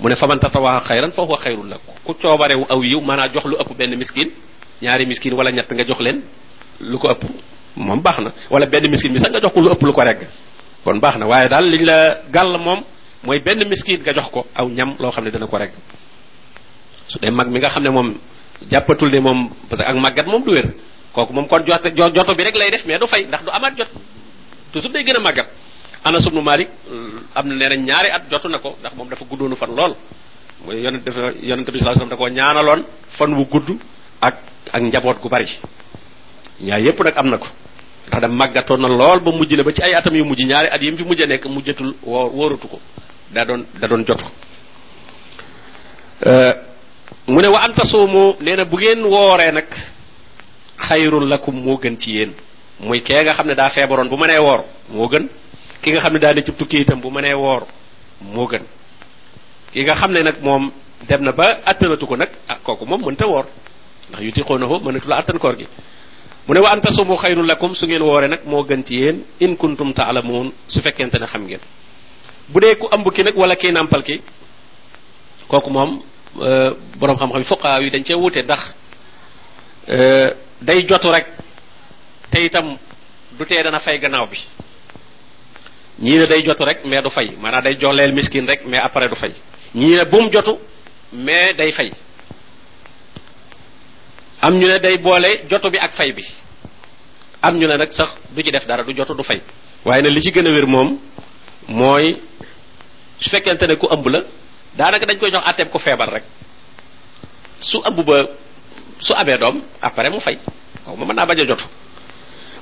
mu 0.00 0.08
ne 0.08 0.16
faman 0.16 0.40
tatawa 0.40 0.80
khayran 0.80 1.12
fa 1.12 1.22
huwa 1.22 1.36
khayrun 1.38 1.68
lak 1.68 1.80
ku 2.04 2.16
ciobare 2.16 2.56
wu 2.56 2.64
aw 2.68 2.80
yiw 2.82 3.00
mana 3.04 3.28
jox 3.28 3.44
lu 3.44 3.56
upp 3.60 3.68
ben 3.76 3.92
miskin 3.98 4.30
ñaari 4.82 5.04
miskin 5.04 5.32
wala 5.36 5.50
ñatt 5.52 5.68
nga 5.72 5.84
jox 5.84 6.00
len 6.00 6.22
lu 6.80 6.96
ko 6.98 7.12
upp 7.12 7.24
mom 7.76 8.00
baxna 8.00 8.32
wala 8.50 8.66
ben 8.66 8.88
miskin 8.90 9.12
mi 9.12 9.20
sax 9.20 9.30
nga 9.30 9.40
jox 9.40 9.52
ko 9.54 9.60
lu 9.60 9.70
upp 9.70 9.82
lu 9.82 9.92
ko 9.92 10.00
reg 10.02 10.24
kon 10.84 10.96
baxna 11.00 11.26
waye 11.28 11.48
dal 11.48 11.64
liñ 11.68 11.84
la 11.84 11.96
gal 12.32 12.56
mom 12.58 12.80
moy 13.24 13.38
ben 13.40 13.60
miskin 13.68 14.00
nga 14.00 14.12
jox 14.12 14.30
ko 14.32 14.46
aw 14.56 14.68
ñam 14.68 14.96
lo 14.98 15.10
xamne 15.12 15.30
dana 15.30 15.46
ko 15.46 15.56
reg 15.56 15.70
su 17.08 17.18
dem 17.18 17.34
mag 17.34 17.48
mi 17.50 17.60
nga 17.60 17.68
xamne 17.68 17.90
mom 17.90 18.08
jappatul 18.70 19.10
jàppatul 19.10 19.10
ne 19.12 19.18
moom 19.20 19.50
parce 19.68 19.82
que 19.82 19.86
ak 19.90 19.96
magat 19.96 20.24
mom 20.26 20.42
du 20.44 20.52
wer 20.52 20.72
koku 21.12 21.32
mom 21.32 21.46
kon 21.46 21.60
jotto 21.64 22.34
bi 22.34 22.42
rek 22.44 22.56
lay 22.56 22.70
def 22.70 22.86
mais 22.86 22.98
du 22.98 23.06
fay 23.06 23.24
ndax 23.26 23.44
du 23.44 23.50
amat 23.52 23.74
jot 23.76 24.82
su 24.82 24.88
day 24.88 25.04
gëna 25.04 25.20
magat 25.20 25.46
anas 26.04 26.24
ibn 26.26 26.40
malik 26.44 26.68
hmm. 26.88 27.20
am 27.34 27.46
na 27.48 27.68
ñaari 27.76 28.10
at 28.10 28.28
jotu 28.30 28.48
na 28.48 28.58
ko 28.58 28.76
ndax 28.80 28.94
mom 28.96 29.08
dafa 29.08 29.24
guddonu 29.24 29.56
fan 29.56 29.70
lol 29.74 29.94
moy 30.64 30.82
yonent 30.82 31.04
dafa 31.04 31.32
yonent 31.42 31.64
bi 31.70 31.78
sallallahu 31.78 32.02
alayhi 32.02 32.10
da 32.10 32.16
ko 32.16 32.28
ñaanalon 32.28 32.82
fan 33.18 33.34
wu 33.34 33.44
gudd 33.44 33.76
ak 34.20 34.36
ak 34.72 34.82
njabot 34.82 35.14
gu 35.20 35.28
bari 35.28 35.46
ñaar 36.62 36.80
yépp 36.80 37.00
nak 37.00 37.16
am 37.16 37.26
nako 37.28 37.46
ko 38.12 38.20
da 38.20 38.28
màggatoon 38.28 38.78
na 38.80 38.88
mujile 38.88 39.18
ba 39.20 39.30
mujjile 39.32 39.62
ba 39.62 39.72
ci 39.72 39.82
ay 39.82 39.94
atam 39.94 40.16
yu 40.16 40.24
mujj 40.24 40.42
ñaari 40.44 40.68
at 40.68 40.82
yim 40.82 40.96
fi 40.96 41.04
mujjé 41.04 41.26
nek 41.26 41.44
mujjatul 41.46 41.94
ko 42.04 42.80
da 43.32 43.44
don 43.44 43.64
da 43.80 43.88
jotu 43.88 44.14
euh 46.26 46.52
mune 47.28 47.46
wa 47.46 47.60
anta 47.60 47.84
sumu 47.84 48.34
nena 48.40 48.64
bu 48.64 48.78
gen 48.78 49.04
woré 49.04 49.52
nak 49.52 49.66
xayrun 50.80 51.28
lakum 51.28 51.54
mo 51.54 51.76
gën 51.78 51.96
ci 51.98 52.12
yeen 52.12 52.32
muy 52.80 53.00
ke 53.02 53.12
nga 53.22 53.34
xamne 53.34 53.54
da 53.54 53.68
daa 53.74 53.86
bu 54.08 54.16
mané 54.16 54.38
wor 54.40 54.64
mo 54.90 55.06
gën 55.08 55.28
ki 55.82 55.90
nga 55.92 56.00
xam 56.00 56.12
ne 56.12 56.18
daa 56.20 56.32
di 56.34 56.44
ci 56.44 56.52
tukki 56.52 56.78
itam 56.82 57.00
bu 57.00 57.10
mënee 57.10 57.34
woor 57.42 57.62
moo 58.34 58.44
gën 58.46 58.62
ki 59.72 59.82
nga 59.82 59.94
xam 59.94 60.12
ne 60.12 60.22
nag 60.22 60.36
moom 60.42 60.70
dem 61.08 61.22
na 61.24 61.32
ba 61.32 61.58
attanatu 61.64 62.06
ko 62.06 62.16
nag 62.16 62.28
ah 62.48 62.58
kooku 62.62 62.84
moom 62.86 63.00
mënta 63.04 63.26
woor 63.26 63.46
ndax 64.10 64.20
yu 64.22 64.32
ti 64.32 64.42
xoonaho 64.44 64.78
mënatu 64.84 65.08
la 65.08 65.16
attan 65.18 65.38
koor 65.38 65.56
gi 65.56 65.66
mu 66.46 66.54
ne 66.54 66.60
wa 66.60 66.70
an 66.72 66.80
tasumu 66.80 67.16
xayrun 67.16 67.46
lakum 67.46 67.74
su 67.74 67.86
ngeen 67.86 68.02
wooree 68.02 68.28
nag 68.28 68.40
moo 68.44 68.62
gën 68.62 68.84
ci 68.84 68.94
yéen 68.94 69.22
in 69.40 69.56
kuntum 69.56 69.92
taalamuun 69.92 70.52
su 70.68 70.80
fekkente 70.82 71.18
ne 71.18 71.26
xam 71.26 71.42
ngeen 71.44 71.60
bu 72.52 72.60
dee 72.60 72.76
ku 72.76 72.86
ëmb 72.92 73.06
ki 73.14 73.22
nag 73.24 73.36
wala 73.36 73.56
kiy 73.56 73.72
nàmpal 73.72 74.02
ki 74.02 74.20
kooku 75.48 75.70
moom 75.70 76.02
euh, 76.42 76.70
boroom 76.98 77.16
xam-xam 77.16 77.44
fuqaa 77.44 77.80
yi 77.80 77.90
dañ 77.90 78.04
cee 78.04 78.14
wuute 78.16 78.42
ndax 78.44 78.60
euh, 79.88 80.30
day 80.60 80.84
jotu 80.86 81.08
rek 81.10 81.26
te 82.30 82.38
itam 82.44 82.76
du 83.38 83.44
tee 83.46 83.62
dana 83.62 83.78
fay 83.80 83.98
gannaaw 83.98 84.26
bi 84.26 84.36
ñii 86.00 86.18
ne 86.18 86.26
day 86.26 86.42
jotu 86.44 86.62
rek 86.64 86.78
mais 86.84 87.02
du 87.02 87.10
fay 87.10 87.28
maanaam 87.42 87.64
day 87.64 87.74
jox 87.80 87.94
leel 87.96 88.12
miskin 88.14 88.46
rek 88.46 88.60
mais 88.66 88.78
après 88.78 89.08
du 89.08 89.14
fay 89.16 89.32
ñii 89.74 89.96
ne 89.96 90.04
bum 90.04 90.30
jotu 90.32 90.52
mais 91.12 91.52
day 91.58 91.70
fay 91.72 91.90
am 94.40 94.54
ñu 94.58 94.66
ne 94.66 94.78
day 94.78 94.96
boole 94.96 95.30
jotu 95.50 95.70
bi 95.70 95.78
ak 95.78 95.92
fay 95.98 96.12
bi 96.12 96.22
am 97.42 97.58
ñu 97.58 97.66
ne 97.68 97.76
nag 97.76 97.92
sax 97.92 98.10
du 98.34 98.42
ci 98.42 98.50
def 98.50 98.66
dara 98.66 98.82
du 98.82 98.94
jotu 98.96 99.14
du 99.14 99.22
fay 99.22 99.40
waaye 99.84 100.02
nag 100.02 100.12
li 100.12 100.22
ci 100.22 100.30
gën 100.32 100.46
a 100.46 100.50
wér 100.52 100.66
moom 100.66 100.98
mooy 101.68 102.16
su 103.20 103.28
fekkente 103.30 103.64
ne 103.68 103.74
ku 103.76 103.86
ëmb 103.94 104.06
la 104.08 104.20
daanaka 104.78 105.06
dañ 105.06 105.18
koy 105.18 105.30
jox 105.30 105.42
àtteeb 105.46 105.68
ku 105.70 105.78
feebar 105.78 106.08
rek 106.14 106.22
su 107.60 107.78
ëmb 107.88 107.98
ba 108.06 108.26
su 109.00 109.12
amee 109.14 109.38
doom 109.38 109.56
après 109.82 110.10
mu 110.10 110.20
fay 110.20 110.38
waaw 110.86 110.96
ma 110.96 111.04
mën 111.04 111.14
naa 111.16 111.26
bañ 111.26 111.40
a 111.40 111.44
jotu 111.46 111.64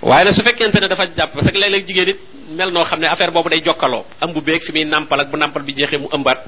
waaye 0.03 0.25
nag 0.25 0.35
su 0.35 0.43
fekkente 0.43 0.81
ne 0.81 0.89
dafa 0.89 1.05
jàpp 1.17 1.33
parce 1.35 1.51
que 1.53 1.59
léeg 1.59 1.87
jigéen 1.87 2.09
it 2.09 2.19
mel 2.51 2.71
no 2.73 2.85
xamne 2.85 3.07
affaire 3.07 3.31
bobu 3.33 3.49
day 3.49 3.61
jokalo 3.65 4.05
am 4.21 4.33
bu 4.33 4.41
beeg 4.41 4.63
fi 4.63 4.85
nampal 4.85 5.21
ak 5.21 5.29
bu 5.31 5.37
nampal 5.37 5.63
bi 5.63 5.75
jeexee 5.75 5.99
mu 5.99 6.09
ëmbaat 6.17 6.39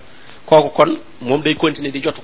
koku 0.46 0.68
kon 0.74 0.96
mom 1.20 1.40
day 1.42 1.54
continuer 1.54 1.92
di 1.92 2.00
jotu 2.00 2.20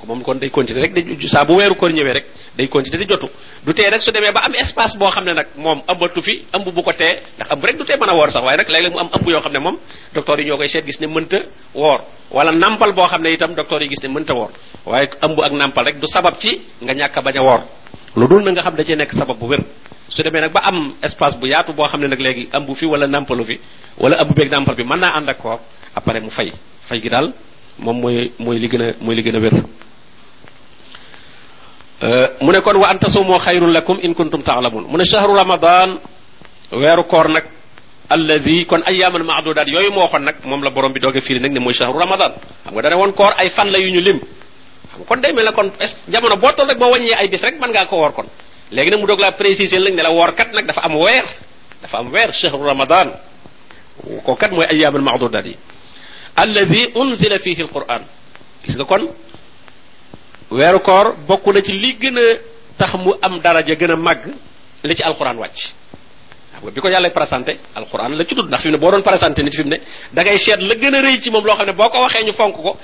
ko 0.00 0.14
kon 0.24 0.34
day 0.38 0.50
continuer 0.50 0.82
rek 0.82 0.92
day 0.94 1.28
sa 1.28 1.44
bu 1.44 1.56
wéru 1.56 1.74
ko 1.76 1.88
ñëwé 1.88 2.12
rek 2.12 2.26
day 2.56 2.68
continuer 2.68 3.00
di 3.04 3.12
jotu 3.12 3.26
du 3.64 3.72
té 3.74 3.88
rek 3.90 4.02
su 4.02 4.10
démé 4.12 4.32
ba 4.32 4.40
am 4.42 4.52
espace 4.54 4.98
bo 4.98 5.08
xamne 5.10 5.32
ne 5.34 5.42
mom 5.56 5.64
moom 5.78 5.82
ëmbatu 5.88 6.20
fi 6.22 6.44
ëmb 6.52 6.64
bu 6.74 6.82
ko 6.82 6.92
té 6.92 7.20
ndax 7.36 7.50
am 7.50 7.60
rek 7.62 7.76
du 7.76 7.84
té 7.84 7.96
mëna 7.96 8.14
wor 8.14 8.30
sax 8.30 8.44
way 8.44 8.56
rek 8.56 8.68
lay 8.68 8.82
léeg 8.82 8.92
mu 8.92 8.98
am 9.00 9.08
ëmb 9.12 9.28
yoo 9.28 9.40
xam 9.40 9.52
ne 9.52 9.78
docteur 10.14 10.40
yi 10.40 10.46
ñokay 10.50 10.68
sét 10.68 10.84
gis 10.84 11.00
né 11.00 11.06
mënta 11.06 11.38
wor 11.74 12.00
wala 12.30 12.52
nampal 12.52 12.92
bo 12.92 13.06
xamne 13.06 13.32
itam 13.32 13.54
docteur 13.54 13.82
yi 13.82 13.88
gis 13.88 14.02
né 14.02 14.08
mënta 14.08 14.34
woor 14.34 14.50
waaye 14.86 15.08
ëmb 15.22 15.40
ak 15.42 15.52
nampal 15.52 15.84
rek 15.84 15.98
du 16.00 16.06
sabab 16.06 16.38
ci 16.38 16.60
nga 16.82 16.92
ñaka 16.94 17.22
baña 17.22 17.42
wor 17.42 17.60
lu 18.16 18.26
dul 18.28 18.42
na 18.42 18.50
nga 18.50 18.62
xam 18.62 18.74
da 18.76 18.84
ci 18.84 18.94
nek 18.96 19.10
sabab 19.12 19.38
bu 19.38 19.46
wër 19.46 19.64
su 20.10 20.22
demee 20.22 20.40
nag 20.42 20.52
ba 20.52 20.60
am 20.64 20.94
espace 21.02 21.38
bu 21.38 21.46
yaatu 21.46 21.72
boo 21.72 21.86
xam 21.86 22.00
ne 22.00 22.08
nag 22.08 22.20
léegi 22.20 22.48
ëmb 22.52 22.68
fi 22.78 22.86
wala 22.86 23.06
nàmpalu 23.06 23.44
fi 23.44 23.60
wala 24.02 24.16
ëmb 24.22 24.34
beeg 24.36 24.50
nàmpal 24.50 24.74
bi 24.74 24.84
man 24.84 25.00
naa 25.00 25.14
ànd 25.16 25.28
ak 25.28 25.38
koor 25.38 25.58
après 25.94 26.20
mu 26.20 26.30
fay 26.30 26.52
fay 26.88 27.00
gi 27.00 27.08
daal 27.08 27.32
moom 27.78 27.96
mooy 28.00 28.32
mooy 28.38 28.58
li 28.58 28.68
gën 28.68 28.82
a 28.82 28.92
mooy 29.00 29.14
li 29.16 29.22
gën 29.22 29.36
a 29.36 29.38
wér 29.40 29.54
euh, 32.02 32.26
mu 32.40 32.52
ne 32.52 32.60
kon 32.60 32.74
wa 32.76 32.88
an 32.88 32.98
tasumoo 32.98 33.38
xayrun 33.38 33.70
lakum 33.72 33.98
in 34.02 34.12
kuntum 34.14 34.42
taalamun 34.42 34.84
mu 34.90 34.98
a 35.00 35.04
shahru 35.04 35.34
ramadan 35.34 35.98
weeru 36.72 37.04
koor 37.04 37.28
nag 37.28 37.44
allazi 38.10 38.64
kon 38.66 38.82
ayaaman 38.86 39.22
maadudaat 39.24 39.68
yooyu 39.68 39.90
moo 39.92 40.08
xoon 40.08 40.24
nag 40.24 40.34
moom 40.44 40.62
la 40.64 40.70
borom 40.70 40.92
bi 40.92 41.00
dooge 41.00 41.20
fii 41.20 41.38
nag 41.38 41.52
ne 41.52 41.60
mooy 41.60 41.72
shahru 41.74 41.98
ramadan 41.98 42.32
xam 42.64 42.74
nga 42.74 42.82
dane 42.82 42.96
woon 42.96 43.12
koor 43.12 43.32
ay 43.38 43.50
fan 43.50 43.70
la 43.70 43.78
yu 43.78 43.90
ñu 43.94 44.00
lim 44.00 44.18
xam 44.92 45.04
kon 45.08 45.20
day 45.20 45.30
kon 45.54 45.70
jamono 46.08 46.36
boo 46.36 46.50
toll 46.56 46.74
boo 46.76 46.90
wàññee 46.90 47.14
ay 47.14 47.28
bis 47.28 47.42
rek 47.42 47.60
mën 47.60 47.70
ngaa 47.70 47.86
ko 47.86 47.96
kon 48.12 48.26
léegi 48.72 48.90
nag 48.90 49.00
mu 49.00 49.06
doog 49.06 49.18
laa 49.20 49.30
préciser 49.34 49.80
nag 49.80 49.94
ne 49.94 50.02
la 50.02 50.10
woorkat 50.12 50.52
nag 50.52 50.66
dafa 50.66 50.82
am 50.84 50.96
wer 50.96 51.24
dafa 51.82 51.98
am 51.98 52.10
wer 52.10 52.32
chahru 52.32 52.62
ramadan 52.64 53.08
ko 54.24 54.34
kat 54.34 54.50
mooy 54.50 54.66
ayyaam 54.70 54.96
al 54.96 55.02
maadudat 55.02 55.46
yi 55.46 55.56
alladi 56.36 56.92
unzila 56.94 57.38
fihi 57.38 57.64
Quran. 57.66 58.02
gis 58.64 58.76
nga 58.76 58.84
kon 58.84 59.10
weeru 60.50 60.80
koor 60.80 61.16
bokk 61.26 61.46
na 61.46 61.60
ci 61.62 61.72
li 61.72 61.96
tax 62.78 62.94
mu 62.96 63.12
am 63.20 63.40
daraja 63.40 63.74
gën 63.74 63.88
mag, 63.88 63.98
màgg 63.98 64.24
li 64.84 64.94
ci 64.94 65.02
alquran 65.02 65.36
wàcc 65.38 65.58
xam 66.60 66.68
nga 67.02 67.10
parasante, 67.10 67.56
al 67.74 67.86
Quran 67.88 68.12
présenté 68.14 68.14
alquran 68.14 68.14
la 68.18 68.24
ci 68.24 68.34
tudd 68.34 68.46
ndax 68.48 68.62
fi 68.62 68.68
mu 68.68 68.72
ne 68.74 68.78
boo 68.80 68.90
doon 68.90 69.02
présenté 69.02 69.42
nit 69.42 69.54
fi 69.56 69.62
mu 69.62 69.70
ne 69.70 69.76
da 70.12 70.22
ngay 70.22 70.38
la 70.38 71.18
ci 71.18 71.30
ñu 72.24 72.32
fonk 72.32 72.56
ko 72.56 72.76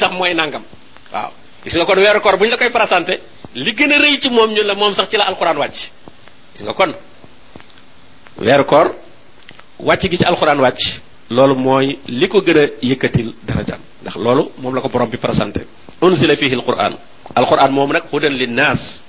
sax 0.00 0.10
nangam 0.34 0.64
waaw 1.12 1.30
gis 1.68 1.76
nga 1.78 1.84
kon 1.84 1.98
wéru 2.00 2.20
koor 2.24 2.36
buñ 2.40 2.48
la 2.50 2.56
koy 2.56 2.70
présenté 2.72 3.20
li 3.54 3.72
gëna 3.76 3.98
reuy 4.00 4.18
ci 4.18 4.30
mom 4.30 4.48
ñu 4.50 4.62
la 4.64 4.74
mom 4.74 4.92
sax 4.96 5.10
ci 5.10 5.16
la 5.18 5.24
alcorane 5.28 5.58
wacc 5.60 5.74
gis 6.56 6.62
nga 6.64 6.72
kon 6.72 6.94
wéru 8.38 8.64
koor 8.64 8.96
wacc 9.78 10.02
gi 10.10 10.16
ci 10.16 10.24
alcorane 10.24 10.60
wacc 10.64 10.80
loolu 11.30 11.54
mooy 11.54 11.98
li 12.08 12.26
ko 12.28 12.40
gën 12.40 12.58
a 12.58 12.64
yëkkatil 12.82 13.34
darajaam 13.46 13.80
ndax 14.02 14.16
loolu 14.16 14.48
mom 14.58 14.74
la 14.74 14.80
ko 14.80 14.88
borom 14.88 15.10
bi 15.10 15.18
présenté 15.18 15.66
unzila 16.00 16.36
fihi 16.36 16.54
alquran 16.54 16.96
alquran 17.34 17.70
mom 17.72 17.92
nak 17.92 18.04
hudan 18.12 18.32
linnas 18.32 19.02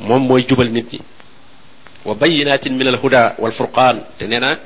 mom 0.00 0.22
moy 0.28 0.44
jubal 0.48 0.70
nit 0.70 0.92
ñi 0.92 1.00
wa 2.04 2.14
bayyinatin 2.14 2.74
min 2.78 2.86
alhuda 2.94 3.34
wal 3.38 3.52
furqan 3.52 3.96
te 4.18 4.26
neena 4.28 4.58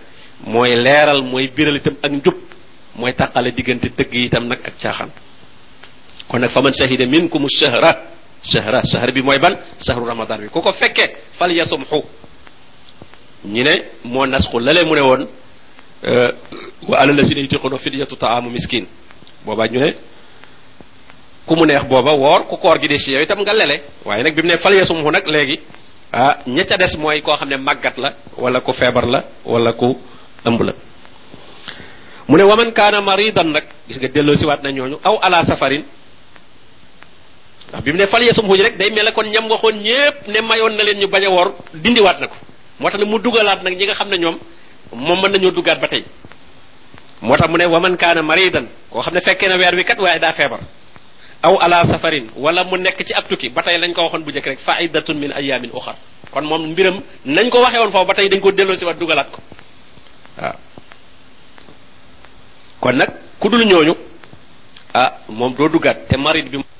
mooy 0.45 0.77
moy 0.77 1.23
mooy 1.31 1.47
biral 1.57 1.77
itam 1.77 1.97
ak 2.03 2.13
njub 2.13 2.37
mooy 2.97 3.13
tàqale 3.15 3.51
diggante 3.57 3.89
dëgg 3.97 4.15
itam 4.27 4.45
nak 4.49 4.61
ak 4.69 4.77
caaxaan 4.79 5.09
kon 6.29 6.39
nag 6.41 6.51
fa 6.51 6.61
man 6.63 6.73
shahida 6.73 7.07
minkum 7.07 7.47
shahra 7.49 7.91
shahra 8.53 8.81
shahr 8.93 9.11
bi 9.13 9.23
mooy 9.23 9.39
ban 9.39 9.55
shahru 9.87 10.05
ramadan 10.07 10.41
bi 10.41 10.49
ku 10.49 10.61
ko 10.61 10.73
fekkee 10.73 11.09
fal 11.39 11.51
yasumxu 11.53 12.01
ñu 13.45 13.63
ne 13.65 13.75
moo 14.05 14.27
nasxu 14.27 14.59
lalee 14.61 14.85
mu 14.85 14.95
ne 14.95 15.01
woon 15.01 15.23
euh, 16.05 16.31
wa 16.89 16.99
ala 16.99 17.13
lazina 17.13 17.41
yutiquna 17.41 17.79
fidyatu 17.79 18.17
taamu 18.17 18.51
miskin 18.51 18.85
boobaa 19.45 19.67
ñu 19.73 19.81
ne 19.81 19.95
ku 21.47 21.57
mu 21.57 21.65
neex 21.67 21.85
booba 21.89 22.13
woor 22.13 22.43
ku 22.47 22.57
koor 22.59 22.79
gi 22.79 22.89
des 22.89 22.99
ci 22.99 23.13
yow 23.13 23.23
itam 23.23 23.41
nga 23.41 23.53
lele 23.55 23.81
waaye 24.05 24.23
nag 24.23 24.35
bi 24.35 24.43
mu 24.43 24.49
ne 24.49 24.59
fal 24.59 24.75
yasumxu 24.75 25.11
nag 25.11 25.25
léegi 25.27 25.59
ah 26.13 26.37
ca 26.69 26.77
des 26.77 26.93
mooy 26.99 27.23
koo 27.23 27.37
xam 27.37 27.49
ne 27.49 27.57
màggat 27.57 27.97
la 27.97 28.11
wala 28.37 28.61
ku 28.61 28.73
feebar 28.73 29.07
la 29.07 29.25
wala 29.47 29.73
ku 29.73 29.97
ëmb 30.45 30.61
la 30.63 30.73
mu 32.29 32.37
ne 32.37 32.43
waman 32.43 32.71
kaana 32.73 33.01
maridan 33.01 33.49
nag 33.57 33.65
gis 33.89 33.97
nga 33.99 34.09
delloo 34.09 34.37
siwaat 34.37 34.63
na 34.63 34.71
ñooñu 34.71 34.97
aw 35.05 35.17
ala 35.23 35.45
safarin 35.45 35.85
ndax 37.69 37.83
bi 37.85 37.93
mu 37.93 37.99
ne 38.01 38.07
fal 38.09 38.23
yasumhu 38.25 38.57
rek 38.57 38.77
day 38.79 38.91
mel 38.91 39.05
ne 39.07 39.13
kon 39.13 39.25
ñam 39.31 39.51
waxoon 39.51 39.73
ñépp 39.83 40.27
ne 40.29 40.41
mayoon 40.41 40.71
na 40.77 40.83
leen 40.85 40.99
ñu 41.01 41.07
bañ 41.09 41.25
a 41.27 41.31
wor 41.31 41.53
dindiwaat 41.75 42.19
na 42.21 42.27
ko 42.27 42.35
moo 42.81 42.89
tax 42.91 42.99
ne 42.99 43.05
mu 43.05 43.19
dugalaat 43.19 43.63
nag 43.63 43.75
ñi 43.77 43.85
nga 43.85 43.95
xam 43.95 44.09
ne 44.09 44.17
ñoom 44.19 44.39
moom 44.93 45.21
mën 45.21 45.33
nañoo 45.33 45.51
duggaat 45.51 45.79
ba 45.81 45.89
tey 45.89 46.05
moo 47.21 47.37
tax 47.37 47.49
mu 47.51 47.57
ne 47.59 47.67
waman 47.67 47.97
kaana 47.97 48.23
maridan 48.23 48.67
koo 48.91 49.01
xam 49.03 49.15
ne 49.15 49.21
fekkee 49.21 49.49
na 49.49 49.57
weer 49.59 49.75
wi 49.75 49.85
kat 49.85 49.99
waaye 49.99 50.19
daa 50.19 50.33
feebar 50.33 50.61
aw 51.43 51.57
ala 51.61 51.85
safarin 51.85 52.29
wala 52.37 52.65
mu 52.65 52.77
nekk 52.79 53.05
ci 53.05 53.13
ab 53.15 53.25
ba 53.55 53.63
tey 53.63 53.79
lañ 53.79 53.93
ko 53.93 54.03
waxoon 54.03 54.23
bu 54.25 54.31
njëkk 54.31 54.47
rek 54.47 54.59
fa 54.61 54.81
iddatun 54.83 55.15
min 55.19 55.33
ayamin 55.33 55.71
uxar 55.75 55.97
kon 56.31 56.43
moom 56.45 56.71
mbiram 56.71 57.01
nañ 57.27 57.51
ko 57.51 57.61
waxee 57.61 57.79
woon 57.79 57.91
foofu 57.93 58.07
ba 58.07 58.15
tey 58.15 58.29
dañ 58.29 58.41
ko 58.41 58.51
delloo 58.53 58.75
si 58.77 58.85
waat 58.85 58.95
dugalaat 58.99 59.29
ko 59.31 59.41
kon 62.81 62.93
nag 62.97 63.09
ku 63.39 63.49
dul 63.51 63.65
ñooñu 63.67 63.95
ah 64.95 65.13
moom 65.29 65.53
doo 65.55 65.69
duggaat 65.69 66.09
te 66.09 66.17
marid 66.17 66.49
bi 66.51 66.78